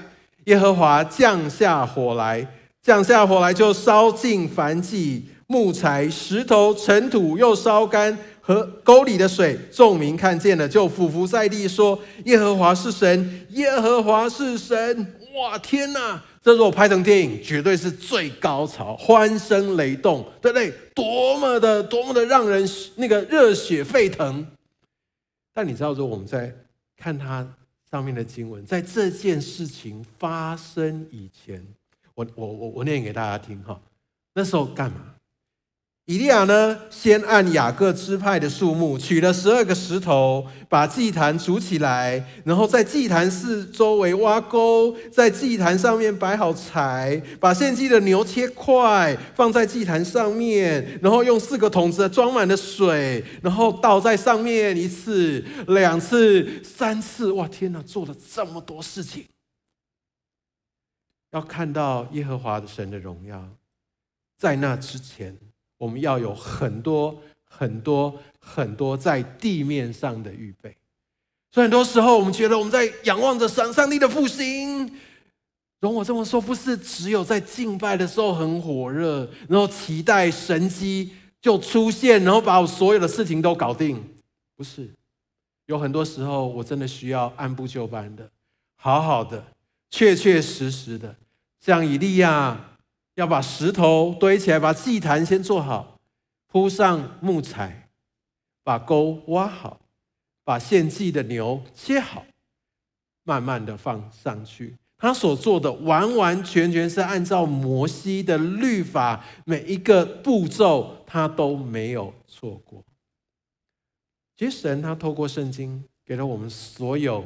[0.44, 2.46] 耶和华降下火来，
[2.80, 9.58] 降下火来就烧尽凡迹、木材、石头、尘土，又烧干和沟里的水。
[9.72, 16.22] 众民看见了，就俯伏在地说：“耶和华是神，耶和华是神！”哇，天哪！
[16.42, 20.72] 这如果拍成电影，绝对是最高潮，欢声雷动，对不对？
[20.94, 24.46] 多么的多么的让人那个热血沸腾。
[25.52, 26.54] 但你知道说，我们在
[26.96, 27.46] 看它
[27.90, 31.62] 上面的经文，在这件事情发生以前，
[32.14, 33.78] 我我我我念给大家听哈，
[34.32, 35.14] 那时候干嘛？
[36.10, 57.30] 以利亚呢，先按雅各支派的数目取了十二个石头，把祭坛筑起来，然后在祭坛四周围挖沟，在祭坛上面摆好柴，把献祭的牛切块放在祭坛上面，然后用四个桶子装满了水，然后倒在上面一次、两次、三次。
[57.30, 59.26] 哇，天哪，做了这么多事情，
[61.30, 63.48] 要看到耶和华的神的荣耀，
[64.36, 65.38] 在那之前。
[65.80, 70.76] 我们要有很多很多很多在地面上的预备，
[71.50, 74.94] 所以很多时候，我们觉得我们在仰望着上上帝的复兴。
[75.80, 84.04] 容我这么说，不是只有在敬拜的时候很火热，然后期待神迹就出现，然后把我所有的事情都搞定。
[84.54, 84.90] 不是，
[85.64, 88.30] 有很多时候我真的需要按部就班的，
[88.76, 89.42] 好好的，
[89.88, 91.16] 确确实实的，
[91.58, 92.69] 像以利亚
[93.20, 96.00] 要把石头堆起来，把祭坛先做好，
[96.48, 97.88] 铺上木材，
[98.64, 99.78] 把沟挖好。
[100.42, 102.24] 把献祭的牛切好，
[103.22, 104.74] 慢慢的放上去。
[104.96, 112.82] 他所做的完完全全是按照摩西的律法，每一个步骤他都没有错过。
[114.36, 117.24] 其实神他透过圣经给了我们所有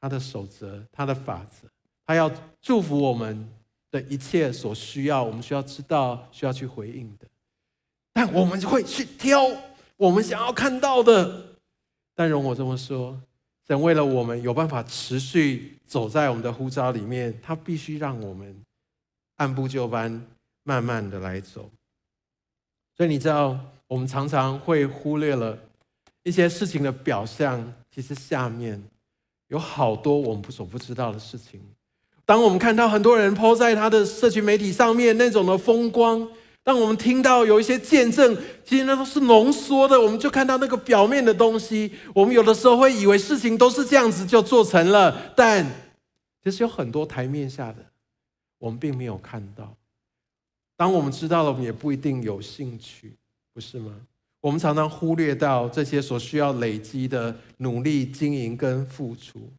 [0.00, 1.66] 他的守则、他的法则，
[2.06, 2.30] 他要
[2.62, 3.48] 祝福我们
[3.90, 7.26] 的一切所需要，我们需要知道、需要去回应的。
[8.12, 9.40] 但我们就会去挑
[9.96, 11.56] 我们想要看到的。
[12.14, 13.18] 但容我这么说，
[13.66, 18.54] 神为了我们有办法持续走在我们的呼召里面，他必须让我们
[19.36, 20.26] 按部就班，
[20.64, 21.70] 慢慢的来走。
[22.96, 25.58] 所以你知道，我们常常会忽略了
[26.22, 28.82] 一些事情的表象，其实下面
[29.48, 31.60] 有好多我们所不知道的事情。
[32.30, 36.24] 当我们看到很多人 po 在他的社群媒体上面那种的风光。
[36.62, 41.90] 当我们听到有一些见证，其实那都是浓缩的，我们就看到那个表面的东西。
[42.14, 45.66] 我们有的时候会以为事情都是这样子就做成了，但
[46.44, 47.78] 其实有很多台面下的，
[48.60, 49.74] 我们并没有看到。
[50.76, 53.16] 当我们知道了，我们也不一定有兴趣，
[53.52, 53.90] 不是吗？
[54.40, 59.50] 我们常常忽略到这些所需要累积的努力、经营跟付出。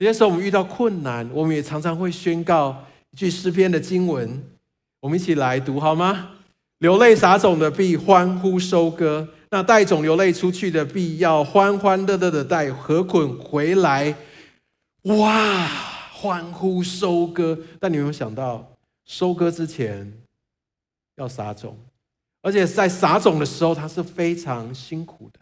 [0.00, 2.74] 有些时候我们遇到困难，我们也常常会宣告
[3.10, 4.42] 一句诗篇的经文。
[4.98, 6.30] 我们一起来读好吗？
[6.78, 14.16] 流泪撒种的必欢呼收割，那带种流泪出去的必要欢欢乐乐的带禾捆回来。
[15.02, 15.66] 哇，
[16.14, 17.58] 欢呼收割！
[17.78, 18.66] 但你有没有想到，
[19.04, 20.10] 收割之前
[21.16, 21.76] 要撒种，
[22.40, 25.40] 而且在撒种的时候，他是非常辛苦的，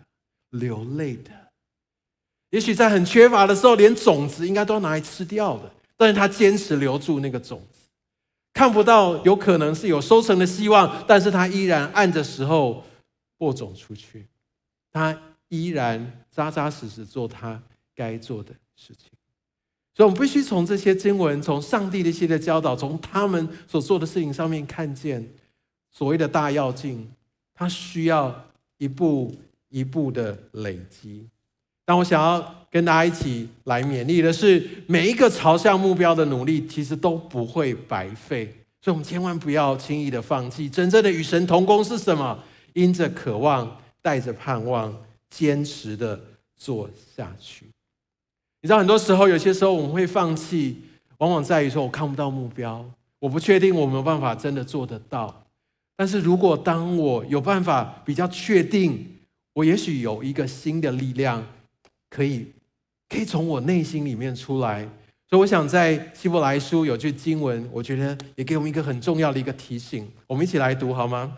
[0.58, 1.30] 流泪的。
[2.50, 7.78] 也许在很缺乏的时候，连种子应该都拿来吃掉的，但是他坚持留住那个种子。
[8.54, 12.82] 看不到有可能是有收成的希望，但是他依然按着时候
[13.36, 14.26] 播种出去，
[14.90, 15.16] 他
[15.48, 17.62] 依然扎扎实实做他
[17.94, 19.10] 该做的事情。
[19.94, 25.28] 所以，我们必须从这些经文，从上帝的一些的教导，从他们所做的事情上面看见
[25.90, 27.08] 所谓的大要境，
[27.52, 28.44] 它需要
[28.78, 29.36] 一步
[29.68, 31.28] 一步的累积。
[31.88, 38.44] 但我想要跟大家一起来勉励的是，每一个朝向目标的努力，其实都不会白费。
[38.82, 40.68] 所以，我们千万不要轻易的放弃。
[40.68, 42.38] 真正的与神同工是什么？
[42.74, 44.94] 因着渴望，带着盼望，
[45.30, 46.20] 坚持的
[46.58, 47.64] 做下去。
[48.60, 50.76] 你知道，很多时候，有些时候我们会放弃，
[51.16, 52.84] 往往在于说，我看不到目标，
[53.18, 55.42] 我不确定我没有办法真的做得到。
[55.96, 59.06] 但是如果当我有办法比较确定，
[59.54, 61.42] 我也许有一个新的力量。
[62.10, 62.46] 可以，
[63.08, 64.82] 可以从我内心里面出来，
[65.28, 71.36] 所以我想在希伯来书有句经文，我觉得也给我们一个很重要的一个提醒，我们一起来读好吗？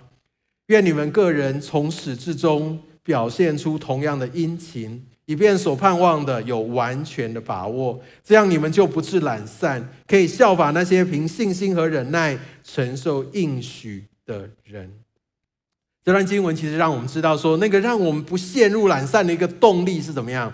[0.67, 14.89] 愿你们个人从始至终表现出同样的殷勤，以便所盼望的有完全的把握，这样你们就不致懒散，可以效法那些凭信心和忍耐承受应许的人。
[16.11, 20.53] 这段经文其实让我们知道，说那个让我们不陷入懒散的一个动力是怎么样？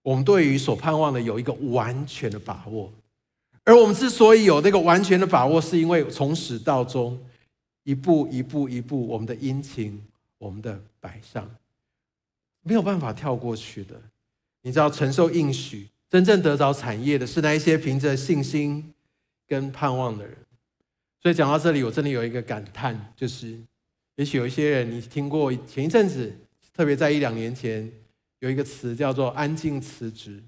[0.00, 2.90] 我们对于所盼望的有一个完全的把握，
[3.64, 7.20] 而我们之所以有那个完全的把握，是因为从始到终，
[7.82, 10.02] 一步一步一步，我们的殷勤，
[10.38, 11.46] 我们的摆上，
[12.62, 14.00] 没有办法跳过去的。
[14.62, 18.94] 你知道，承受应许，真正得着产业的是那一些凭着信心
[19.46, 20.34] 跟盼望的人。
[21.20, 23.54] 所以讲到这里，我真的有一个感叹，就是。
[24.16, 26.32] 也许有一些人，你听过前一阵子，
[26.74, 27.90] 特别在一两年前，
[28.40, 30.42] 有一个词叫做“安静辞职”。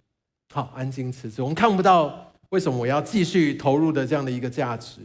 [0.53, 5.01] 好，安静辞职，我们看不到为什么我要继续投入的这样的一个价值。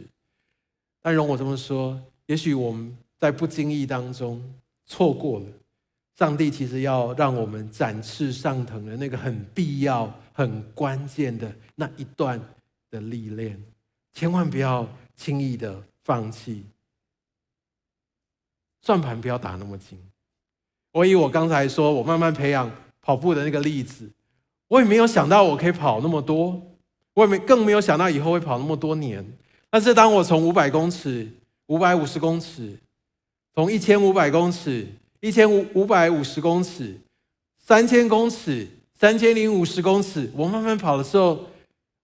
[1.02, 4.42] 但容我这么说，也许我们在不经意当中
[4.86, 5.46] 错过了
[6.18, 12.40] 上帝其实要让我们展翅上腾的那个很必要、很关键的那一段
[12.90, 13.62] 的历练，
[14.14, 14.88] 千万不要
[15.18, 16.64] 轻易的放弃。
[18.84, 19.98] 算盘不要打那么紧。
[20.92, 22.70] 我以我刚才说我慢慢培养
[23.02, 24.08] 跑步的那个例子，
[24.68, 26.62] 我也没有想到我可以跑那么多，
[27.14, 29.26] 我也没更没有想到以后会跑那么多年。
[29.70, 31.28] 但是当我从五百公尺、
[31.68, 32.78] 五百五十公尺，
[33.56, 34.86] 从一千五百公尺、
[35.22, 37.00] 一千五五百五十公尺、
[37.58, 38.68] 三千公尺、
[39.00, 41.46] 三千零五十公尺，我慢慢跑的时候，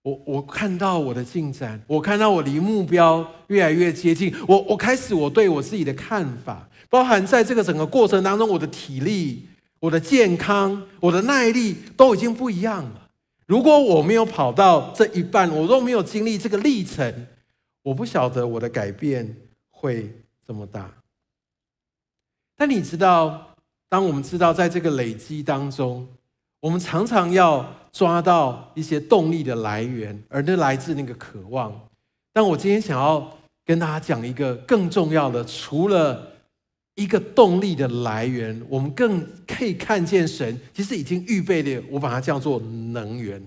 [0.03, 9.47] 我我看到我的进展，我看到我离目标越来越接近，我我开始我对我自己的看法，包含在这个整个过程当中，我的体力、
[9.79, 13.09] 我的健康、我的耐力都已经不一样了。
[13.45, 17.27] 如果我没有跑到这一半，我都没有经历这个历程，
[17.83, 19.35] 我不晓得我的改变
[19.69, 20.13] 会
[20.45, 20.91] 这么大。
[22.57, 23.55] 但你知道，
[23.87, 26.07] 当我们知道在这个累积当中，
[26.59, 31.73] 我们常常要抓到一些动力的来源，而那来自那个渴望。
[32.33, 33.35] 但我今天想要
[33.65, 36.31] 跟大家讲一个更重要的，除了
[36.99, 42.59] 一个动力的来源，我们更可以看见神其实已经预备的，我把它叫做
[42.91, 43.41] 能源。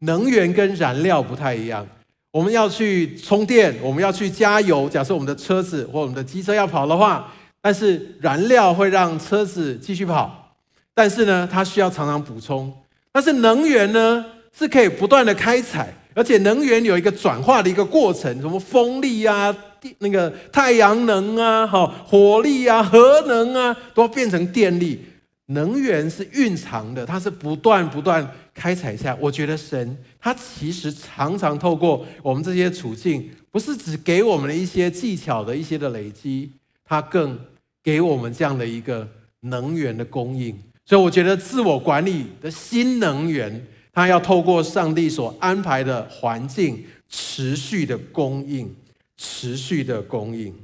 [0.00, 1.86] 能源跟燃料不太一样，
[2.30, 4.86] 我们要去充电，我们要去加油。
[4.88, 10.54] 假设我们的车子或我们的机车要跑的话，但是燃料会让车子继续跑，
[10.92, 12.70] 但是呢，它需要常常补充。
[13.10, 14.22] 但是能源呢，
[14.56, 19.56] 是可以不断的开采，而且能源有一个转化的一个过程，什么风力啊。
[19.98, 25.00] 那个太阳能啊，好，火力啊，核能啊，都变成电力。
[25.46, 29.16] 能源是蕴藏的，它是不断不断开采下。
[29.20, 36.50] 我觉得神他其实常常透过我们这些处境，不是只给我们的一些技巧的一些的累积，
[36.84, 37.38] 他更
[37.80, 39.08] 给我们这样的一个
[39.42, 40.52] 能源的供应。
[40.84, 48.68] 所以我觉得自我管理的新能源，它要透过上帝所安排的环境持续的供应。
[49.16, 50.54] 持续的供应，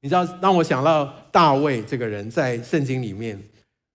[0.00, 3.42] 你知道，让我想到大卫这个人，在圣经里面，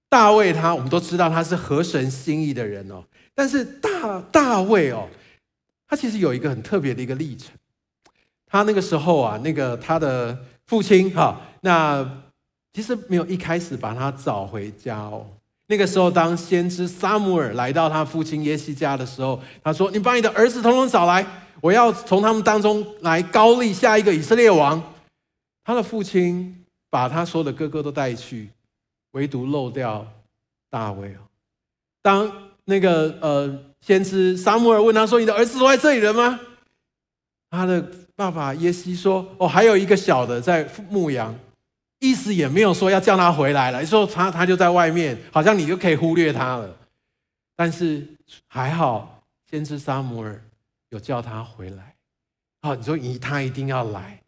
[0.09, 3.03] 大卫他，我们都知道他是合神心意的人哦。
[3.33, 5.07] 但是大大卫哦，
[5.87, 7.55] 他其实有一个很特别的一个历程。
[8.45, 12.05] 他那个时候啊，那个他的父亲哈，那
[12.73, 15.25] 其实没有一开始把他找回家哦。
[15.67, 21.25] 那个时候，当先知撒母耳来到他父亲耶西家的时候，他说：“你把你的儿子统统找来。”
[21.61, 24.81] 我要从他们当中来高立下一个以色列王。
[25.63, 28.49] 他的父亲把他所有的哥哥都带去，
[29.11, 30.05] 唯独漏掉
[30.69, 31.15] 大卫。
[32.01, 32.31] 当
[32.65, 36.39] 那个呃先知撒母耳问他说：“你的儿子都在这里了吗？”
[37.51, 37.85] 他的
[38.15, 41.33] 爸爸耶西说：“哦，还有一个小的在牧羊。”
[41.99, 46.75] 意思也没有说要叫他回来了，说他他就在外面，好像你就可以忽略他了。
[47.55, 48.03] 但是
[48.47, 50.41] 还好，先知撒母耳。
[50.91, 51.95] 有叫他回来，
[52.61, 54.21] 好，你说你他一定要来，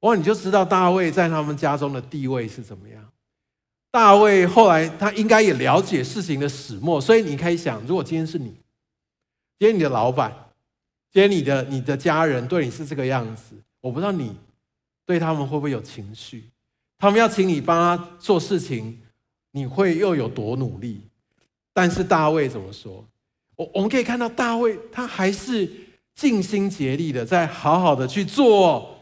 [0.00, 3.12] 哇，你就知道大卫在他们家中的地位是怎么样。
[3.90, 8.52] 大卫后来他应该也了解事情的始末，所以你可以想，如果今天是你，
[9.58, 10.32] 今天你的老板，
[11.10, 14.38] 今天你的你的家人对你是这个样子，我不知道你
[15.04, 16.48] 对他们会不会有情绪，
[16.98, 19.02] 他们要请你帮他做事情，
[19.50, 21.02] 你会又有多努力？
[21.72, 23.04] 但是大卫怎么说？
[23.60, 25.70] 我我们可以看到大卫，他还是
[26.14, 28.98] 尽心竭力的在好好的去做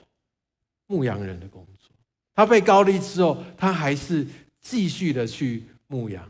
[0.88, 1.88] 牧羊人的工作。
[2.34, 4.26] 他被膏立之后，他还是
[4.61, 6.20] 继续的去牧羊。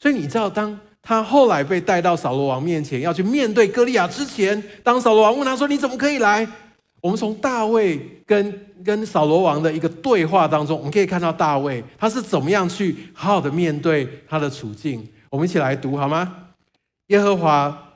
[0.00, 6.44] 所以你知道，当他后来被带到扫罗王面前，要去面对歌利亚之前，当扫罗王问他说：“你怎么可以来？”
[7.00, 15.08] 我们从大卫跟跟扫罗王的一个对话当中，我们可以看到大卫他是怎么样去好好的面对他的处境。
[15.30, 16.47] 我们一起来读好吗？
[17.08, 17.92] 耶和华，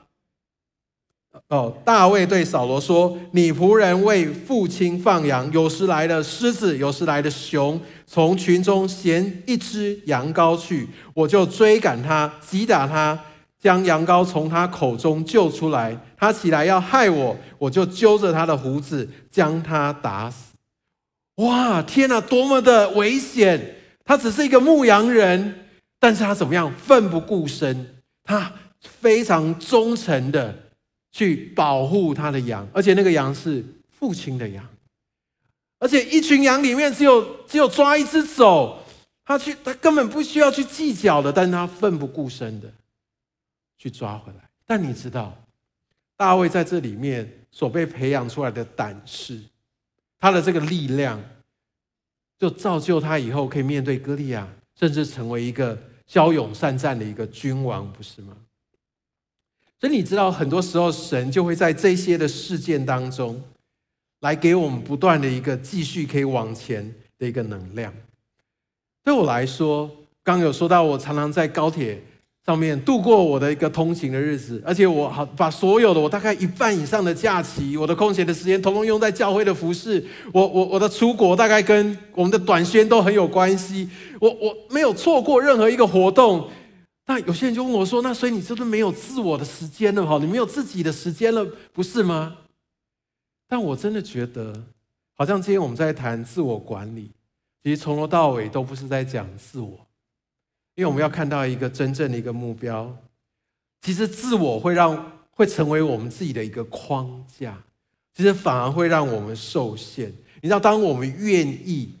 [1.47, 13.19] 哦，大卫对扫罗说：“你仆人为父亲放羊，有时来了狮子，有时来了熊，从群中衔一只羊羔去，我就追赶他，击打他，
[13.59, 15.95] 将羊羔从他口中救出来。
[16.17, 20.53] 他起来要害我，我就揪着他的胡子，将他打死。”
[21.37, 23.75] 哇，天哪，多么的危险！
[24.05, 25.67] 他只是一个牧羊人，
[25.99, 26.73] 但是他怎么样？
[26.73, 28.51] 奋不顾身，他。
[28.83, 30.53] 非常忠诚的
[31.11, 34.67] 去保护他的羊，而且那个羊是父亲的羊，
[35.79, 38.83] 而且一群羊里面只有只有抓一只走，
[39.25, 42.71] 他去他根本不需要去计较的，但他奋不顾身的
[43.77, 44.49] 去抓回来。
[44.65, 45.37] 但你知道，
[46.15, 49.39] 大卫在这里面所被培养出来的胆识，
[50.19, 51.21] 他的这个力量，
[52.39, 54.47] 就造就他以后可以面对歌利亚，
[54.79, 55.77] 甚至成为一个
[56.07, 58.35] 骁勇善战的一个君王，不是吗？
[59.83, 63.37] 所以你知道，很多时候神就会在这些的事件当中，
[64.21, 67.93] 来给我们不断的一个继续可以往前的一个能量。
[69.03, 69.91] 对我来说，
[70.23, 72.01] 刚有说到，我常常在高铁
[72.45, 80.01] 上面度过我的一个通勤的日子，而且我好把所有的我大概一半以上的假期，我的空闲的时间，统统用在教会的服事。
[80.31, 83.89] 我我我的出国大概跟我们的短宣都很有关系。
[84.21, 86.47] 我我没有错过任何一个活动。
[87.05, 90.05] 那有些人就问我说：“那所以你是不是没有自我的时间了？
[90.07, 92.37] 哈，你没有自己的时间了，不是吗？”
[93.45, 94.63] 但我真的觉得，
[95.13, 97.11] 好像今天我们在谈自我管理，
[97.61, 99.85] 其实从头到尾都不是在讲自我，
[100.75, 102.95] 因为我们要看到一个真正的一个目标。
[103.81, 107.61] 其实自我会让会成为我们自己的一个框架，
[108.15, 110.09] 其实反而会让我们受限。
[110.41, 111.91] 你知道，当我们愿意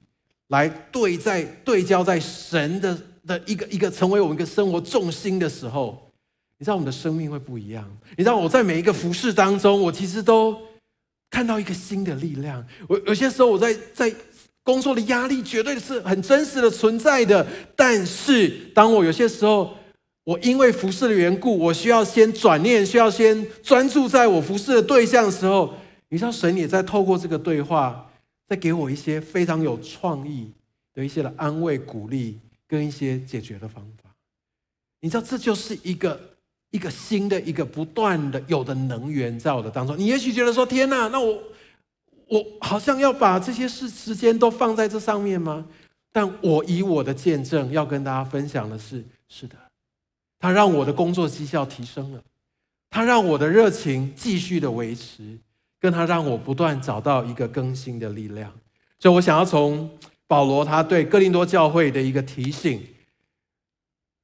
[0.47, 2.97] 来对在对焦在神的。
[3.25, 6.11] 的一个一个成为我们一个生活重心的时候，
[6.57, 7.89] 你知道我们的生命会不一样。
[8.17, 10.57] 你知道我在每一个服饰当中，我其实都
[11.29, 12.65] 看到一个新的力量。
[12.87, 14.13] 我有些时候我在在
[14.63, 17.45] 工作的压力绝对是很真实的存在的，
[17.75, 19.73] 但是当我有些时候
[20.23, 25.73] 我因为服事的缘故，我需要先转念，需要先专注在我服事的对象的时候，
[26.09, 28.09] 你知道神也在透过这个对话，
[28.47, 30.49] 在给我一些非常有创意
[30.93, 32.39] 的一些的安慰鼓励。
[32.67, 34.09] 跟一些解决的方法，
[34.99, 36.19] 你知道，这就是一个
[36.71, 39.95] 一个新的一个不断的有的能源在我的当中。
[39.97, 41.43] 你也许觉得说：“天哪，那我
[42.27, 45.67] 我好像要把这些事时间都放在这上面吗？”
[46.11, 49.55] 但我以我的见证要跟大家分享的是：是的，
[50.39, 52.23] 它让我的工作绩效提升了，
[52.89, 55.37] 它让我的热情继续的维持，
[55.79, 58.51] 跟它让我不断找到一个更新的力量。
[58.99, 59.89] 所以我想要从。
[60.33, 62.81] 保罗他对哥林多教会的一个提醒，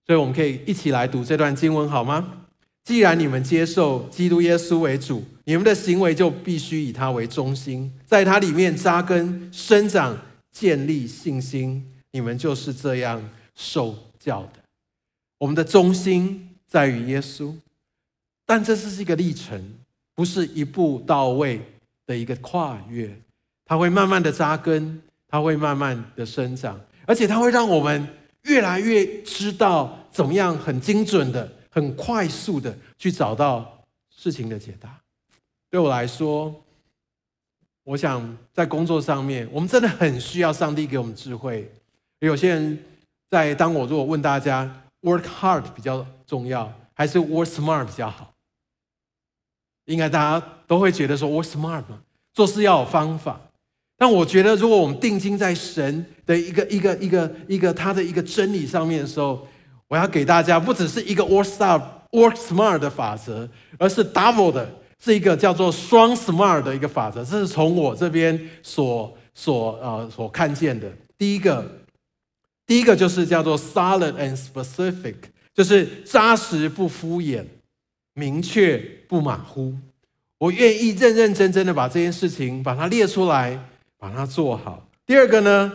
[0.08, 2.48] 所以我们可以一起来读这段经文，好吗？
[2.84, 10.18] 既然你们接受基督耶稣为主，你们的行为就必须以他为中心，在他里面扎根、生长、
[10.52, 11.86] 建立信心。
[12.10, 14.54] 你们就是这样受教的。
[15.38, 17.54] 我们的中心在于耶稣，
[18.48, 19.64] 但这是一个历程，
[20.16, 21.62] 不是一步到位
[22.08, 23.16] 的一个跨越，
[23.64, 25.00] 它会慢慢的扎根。
[25.30, 28.08] 它会慢慢的生长，而且它会让我们
[28.42, 35.00] 越来越知道怎么样很精准的、很快速的去找到事情的解答。
[35.70, 36.54] 对我来说，
[37.84, 41.72] 我想在工作上面，我们真的很需要上帝给我们智慧。
[42.20, 42.84] 有些人
[43.30, 48.34] 在当我如果问大家，work hard 比较重要，还是 work smart 比较好？
[49.86, 52.02] 应该大家都会觉得说 work smart 嘛，
[52.34, 53.40] 做事要有方法。
[54.00, 59.46] 但我觉得，如果我们定睛在神的一个一个一个一个他的一个真理上面的时候，
[59.90, 61.82] 我要给大家不只是一个 work smart
[62.12, 63.46] work smart 的法则，
[63.78, 64.74] 而是 double 的，
[65.04, 67.26] 是一个叫做双 smart 的一个法则。
[67.26, 70.90] 这是从我这边所所呃所看见的。
[71.18, 71.70] 第一个，
[72.66, 75.16] 第一个就是叫做 solid and specific，
[75.54, 77.44] 就是扎实不敷衍，
[78.14, 78.78] 明确
[79.10, 79.74] 不马虎。
[80.38, 83.60] 我愿意认认真真的把这件事情把它列出来。
[84.00, 84.88] 把它做好。
[85.06, 85.72] 第二个呢，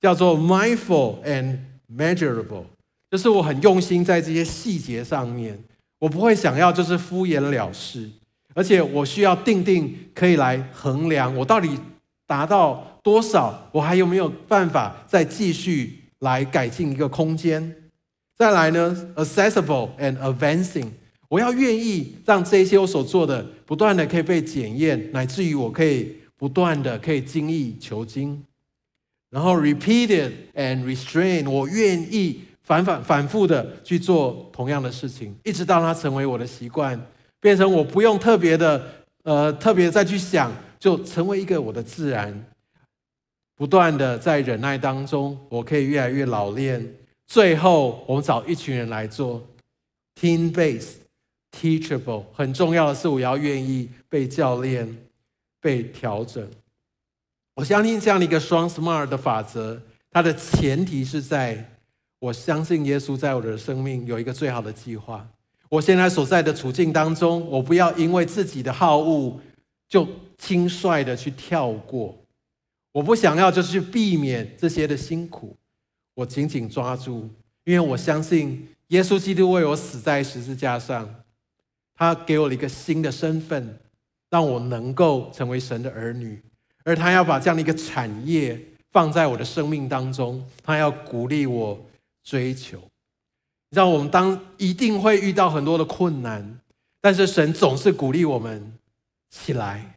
[0.00, 1.58] 叫做 mindful and
[1.94, 2.64] measurable，
[3.10, 5.62] 就是我很用心在这些细节上面，
[5.98, 8.08] 我不会想要就是敷衍了事，
[8.54, 11.78] 而且我需要定定可以来衡量我到底
[12.26, 17.74] 达到多少，我还有没有办法再继续来改进一个空间。
[18.36, 20.86] 再来呢，accessible and advancing，
[21.28, 26.16] 我要愿意让这些我所做的不断的可以被检验，乃至于我可以。
[26.38, 28.42] 不断的可以精益求精，
[29.28, 36.98] 然后 repeated and restrain，我愿意反反反复的去做同样的事情，一直到它成为我的习惯，
[37.40, 38.86] 变成我不用特别的
[39.24, 42.44] 呃特别再去想，就成为一个我的自然。
[43.56, 46.94] 不断的在忍耐当中，我可以越来越老练。
[47.26, 49.44] 最后，我们找一群人来做
[50.14, 54.96] ，team base，teachable，很重要的是，我要愿意被教练。
[55.60, 56.48] 被调整，
[57.54, 59.80] 我相信这样的一个双 smart 的法则，
[60.10, 61.68] 它的前提是在
[62.20, 65.28] 我相信耶稣在我的生命有一个最好的计划。
[65.68, 69.40] 我现在所在的处境当中，我不要因为自己的好恶
[69.88, 70.06] 就
[70.38, 72.16] 轻率的去跳过。
[72.92, 75.56] 我不想要就是去避免这些的辛苦，
[76.14, 77.28] 我紧紧抓住，
[77.64, 81.12] 因为我相信耶稣基督为我死在十字架上，
[81.94, 83.78] 他给我了一个新的身份。
[84.30, 86.42] 让我能够成为神的儿女，
[86.84, 88.60] 而他要把这样的一个产业
[88.92, 91.78] 放在我的生命当中，他要鼓励我
[92.22, 92.78] 追求。
[93.70, 96.58] 让，我们当一定会遇到很多的困难，
[97.00, 98.72] 但是神总是鼓励我们
[99.30, 99.96] 起来。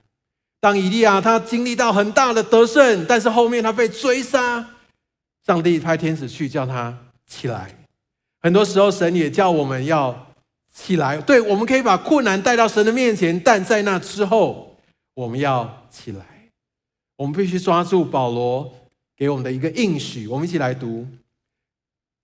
[0.59, 4.65] 当以利亚他经历到很大的得胜，但是后面他被追杀，
[5.45, 7.75] 上帝派天使去叫他起来。
[8.41, 10.30] 很多时候，神也叫我们要。
[10.73, 14.77] 起来，对，我们可以把困难带到神的面前，但在那之后，
[15.13, 16.25] 我们要起来。
[17.17, 18.73] 我们必须抓住保罗
[19.15, 20.27] 给我们的一个应许。
[20.27, 21.05] 我们一起来读：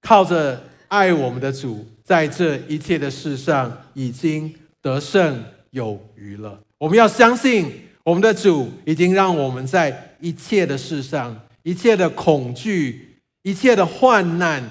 [0.01, 6.59] 靠着爱我们的主，在这一切的事上已经得胜有余了。
[6.79, 7.71] 我们要相信，
[8.03, 14.63] 我们的主已经让我们在一切的事上、一切的恐惧、一切的患难，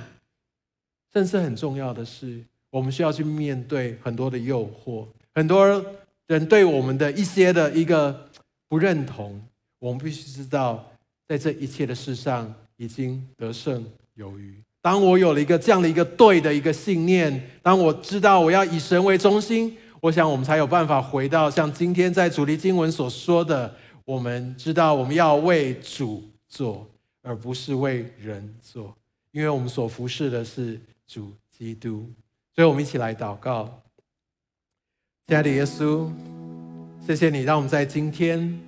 [1.13, 2.43] 甚至很重要的是，
[2.77, 5.83] 我们需要去面对很多的诱惑，很多
[6.27, 8.29] 人对我们的一些的一个
[8.69, 9.41] 不认同，
[9.79, 10.87] 我们必须知道，
[11.27, 14.55] 在这一切的事上已经得胜有余。
[14.83, 23.75] 当我有了一个这样的一个对的一个信念，当我知道我要以神为中心，我想我们才有办法回到像今天在主题经文所说的，
[24.05, 26.87] 我们知道我们要为主做，
[27.23, 28.95] 而不是为人做，
[29.33, 32.07] 因为我们所服侍的是主基督。
[32.57, 33.83] 所以，我们一起来祷告。
[35.27, 36.11] 亲爱的耶稣，
[37.07, 38.59] 谢谢你让我们在今天，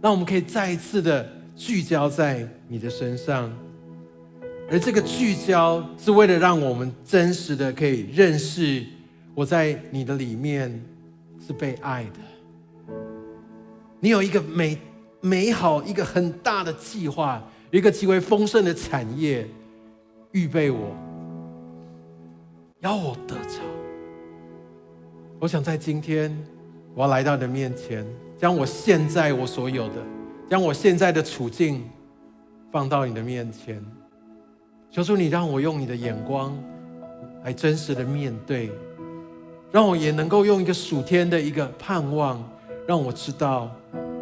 [0.00, 3.52] 让我们可以再一次的聚焦在你的身上。
[4.70, 8.86] 而这个聚焦是为了让我们真实的可以认识，
[9.34, 10.80] 我在你的里面
[11.44, 12.94] 是被爱的。
[13.98, 14.78] 你有一个美
[15.20, 19.44] 美好、一个很大的计划，一个极为丰盛的产业，
[20.30, 20.96] 预备我，
[22.86, 23.60] 要我得着。
[25.40, 26.32] 我想在今天，
[26.94, 28.06] 我要来到你的面前，
[28.38, 29.94] 将我现在我所有的，
[30.48, 31.82] 将我现在的处境
[32.70, 33.84] 放到你的面前。
[34.88, 36.56] 求主，你让我用你的眼光
[37.42, 38.70] 来真实的面对，
[39.72, 42.40] 让我也能够用一个属天的一个盼望，
[42.86, 43.68] 让我知道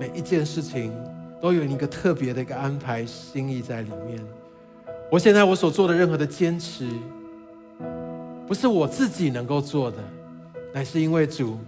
[0.00, 0.90] 每一件事情
[1.38, 4.18] 都有一个特别的一个安排心意在里面。
[5.10, 6.88] 我现在我所做的任何的坚持，
[8.46, 9.98] 不是我自己能够做的，
[10.72, 11.58] 乃是因为主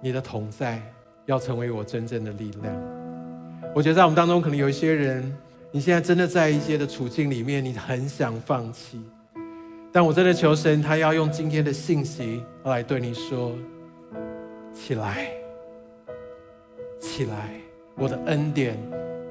[0.00, 0.80] 你的同在
[1.24, 2.74] 要成为我真正的力量。
[3.74, 5.36] 我觉得在我们当中可能有一些人。
[5.72, 8.98] 你现在真的在一些的处境里面，你很想放弃，
[9.92, 13.52] 但我真的求神，他要用今天的信息来对你说：
[14.72, 15.28] 起来，
[16.98, 17.60] 起来，
[17.96, 18.78] 我的恩典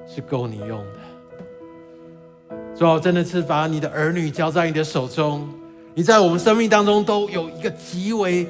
[0.05, 2.55] 是够你用的。
[2.75, 5.49] 主啊，真的是把你的儿女交在你的手中，
[5.95, 8.45] 你在我们生命当中都有一个极为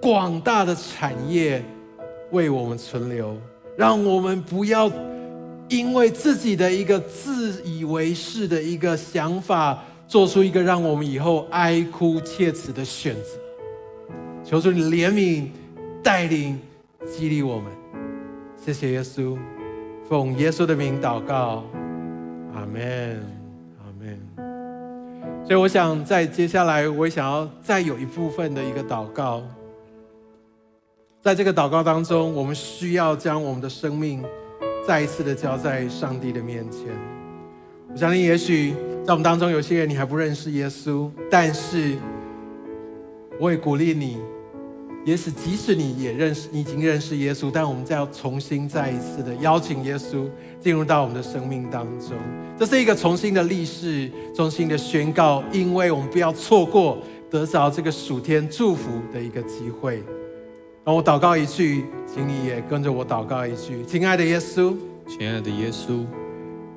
[0.00, 1.62] 广大的产业
[2.30, 3.36] 为我们存留，
[3.76, 4.90] 让我们不要。
[5.68, 9.78] 因为自己的一个自以为是的一个想法，
[10.08, 13.38] 做出一个让我们以后哀哭切齿的选择。
[14.42, 15.46] 求主你怜悯、
[16.02, 16.58] 带领、
[17.06, 17.70] 激励我们。
[18.56, 19.38] 谢谢耶稣，
[20.08, 21.62] 奉耶稣的名祷告，
[22.52, 23.24] 阿门，
[25.50, 29.42] 所以我想在接下来，我也想要再有一部分的一个祷告。
[31.20, 34.24] 在这个祷告当中，我们需要将我们的生命。
[34.86, 36.82] 再一次的交在上帝的面前。
[37.90, 38.74] 我相信，也许
[39.04, 41.96] 在我们当中有些人你还不认识耶稣，但是
[43.40, 44.18] 我也鼓励你，
[45.04, 50.28] 也许即使你也认识，你已经认识耶稣，但我们再要重新再一次的邀请耶稣
[50.60, 52.10] 进入到我们的生命当中。
[52.58, 56.98] 这是一个重新的立誓，重新的宣告，因为我们不要错过
[57.30, 60.02] 得着这个属天祝福的一个机会。
[60.84, 64.74] 让我祷告一句，请你也跟着我祷告一句：亲爱的耶稣，
[65.06, 66.04] 亲爱的耶稣，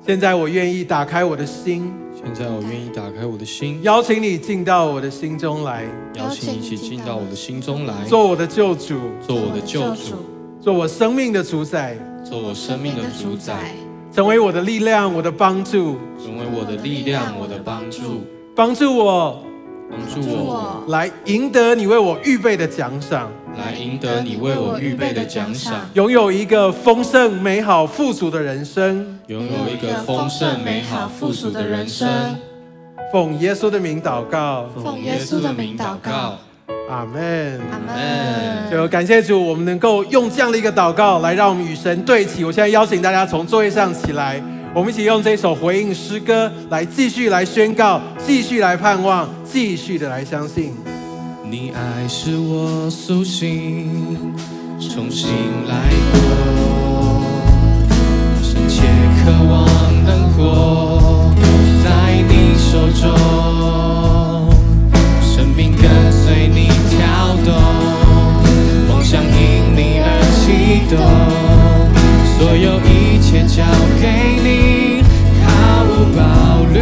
[0.06, 10.16] 现在我愿意打开我的心，现在我愿意打开我的心，邀请你进到我的心中来，邀请你一起进到我的心中来，做我的救主，做我的救主，
[10.60, 13.74] 做我生命的主宰，做我生命的主宰，
[14.10, 18.24] 成为我的力量，我的帮助，成为我的力量，我的帮助，
[18.56, 19.42] 帮助我。
[19.90, 20.82] 帮助我。
[20.88, 32.08] 来赢得你为我预备的奖赏，来赢得你为我预备的奖赏，拥有一个丰盛美好富足的人生，拥有一个丰盛美好富足的人生。
[33.12, 36.38] 奉耶稣的名祷告，奉耶稣的名祷告，
[36.88, 38.70] 阿门，阿门。
[38.70, 42.44] 就感谢主，我们能够用这样的一个祷告来让我们与神对齐。
[42.44, 44.42] 我现在邀请大家从座位上起来。
[44.74, 50.74] 我们一起用这首回应诗歌来继续来宣告，继续来盼望，继续的来相信。
[51.48, 54.34] 你爱是我苏醒，
[54.80, 55.30] 重新
[55.68, 55.76] 来
[56.12, 57.22] 过，
[58.42, 58.82] 深切
[59.22, 59.64] 渴望
[60.04, 61.32] 能活
[61.84, 64.50] 在你手中，
[65.22, 66.43] 生命跟随
[67.44, 67.54] 动，
[68.88, 70.08] 梦想因你而
[70.40, 70.98] 启动，
[72.38, 73.62] 所有一切交
[74.00, 74.02] 给
[74.42, 75.04] 你。
[75.44, 75.48] 毫
[75.84, 76.20] 无保
[76.72, 76.80] 留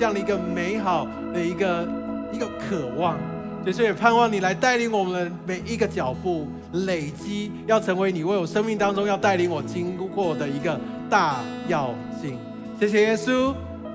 [0.00, 1.86] 这样的一个美好的一个
[2.32, 3.18] 一个渴望。
[3.62, 10.80] 所以说，也盼望你来带领我们每一个脚步，累积要成为你为我生命当中要带领我经过的一个
[11.10, 12.38] 大要进。
[12.80, 13.52] 谢谢耶稣，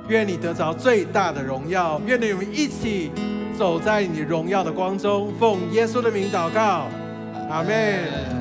[0.08, 3.10] 愿你得着最大的荣耀，愿你们一起
[3.58, 5.34] 走在你荣耀的光中。
[5.40, 6.88] 奉耶稣的名祷告，
[7.50, 8.36] 阿门。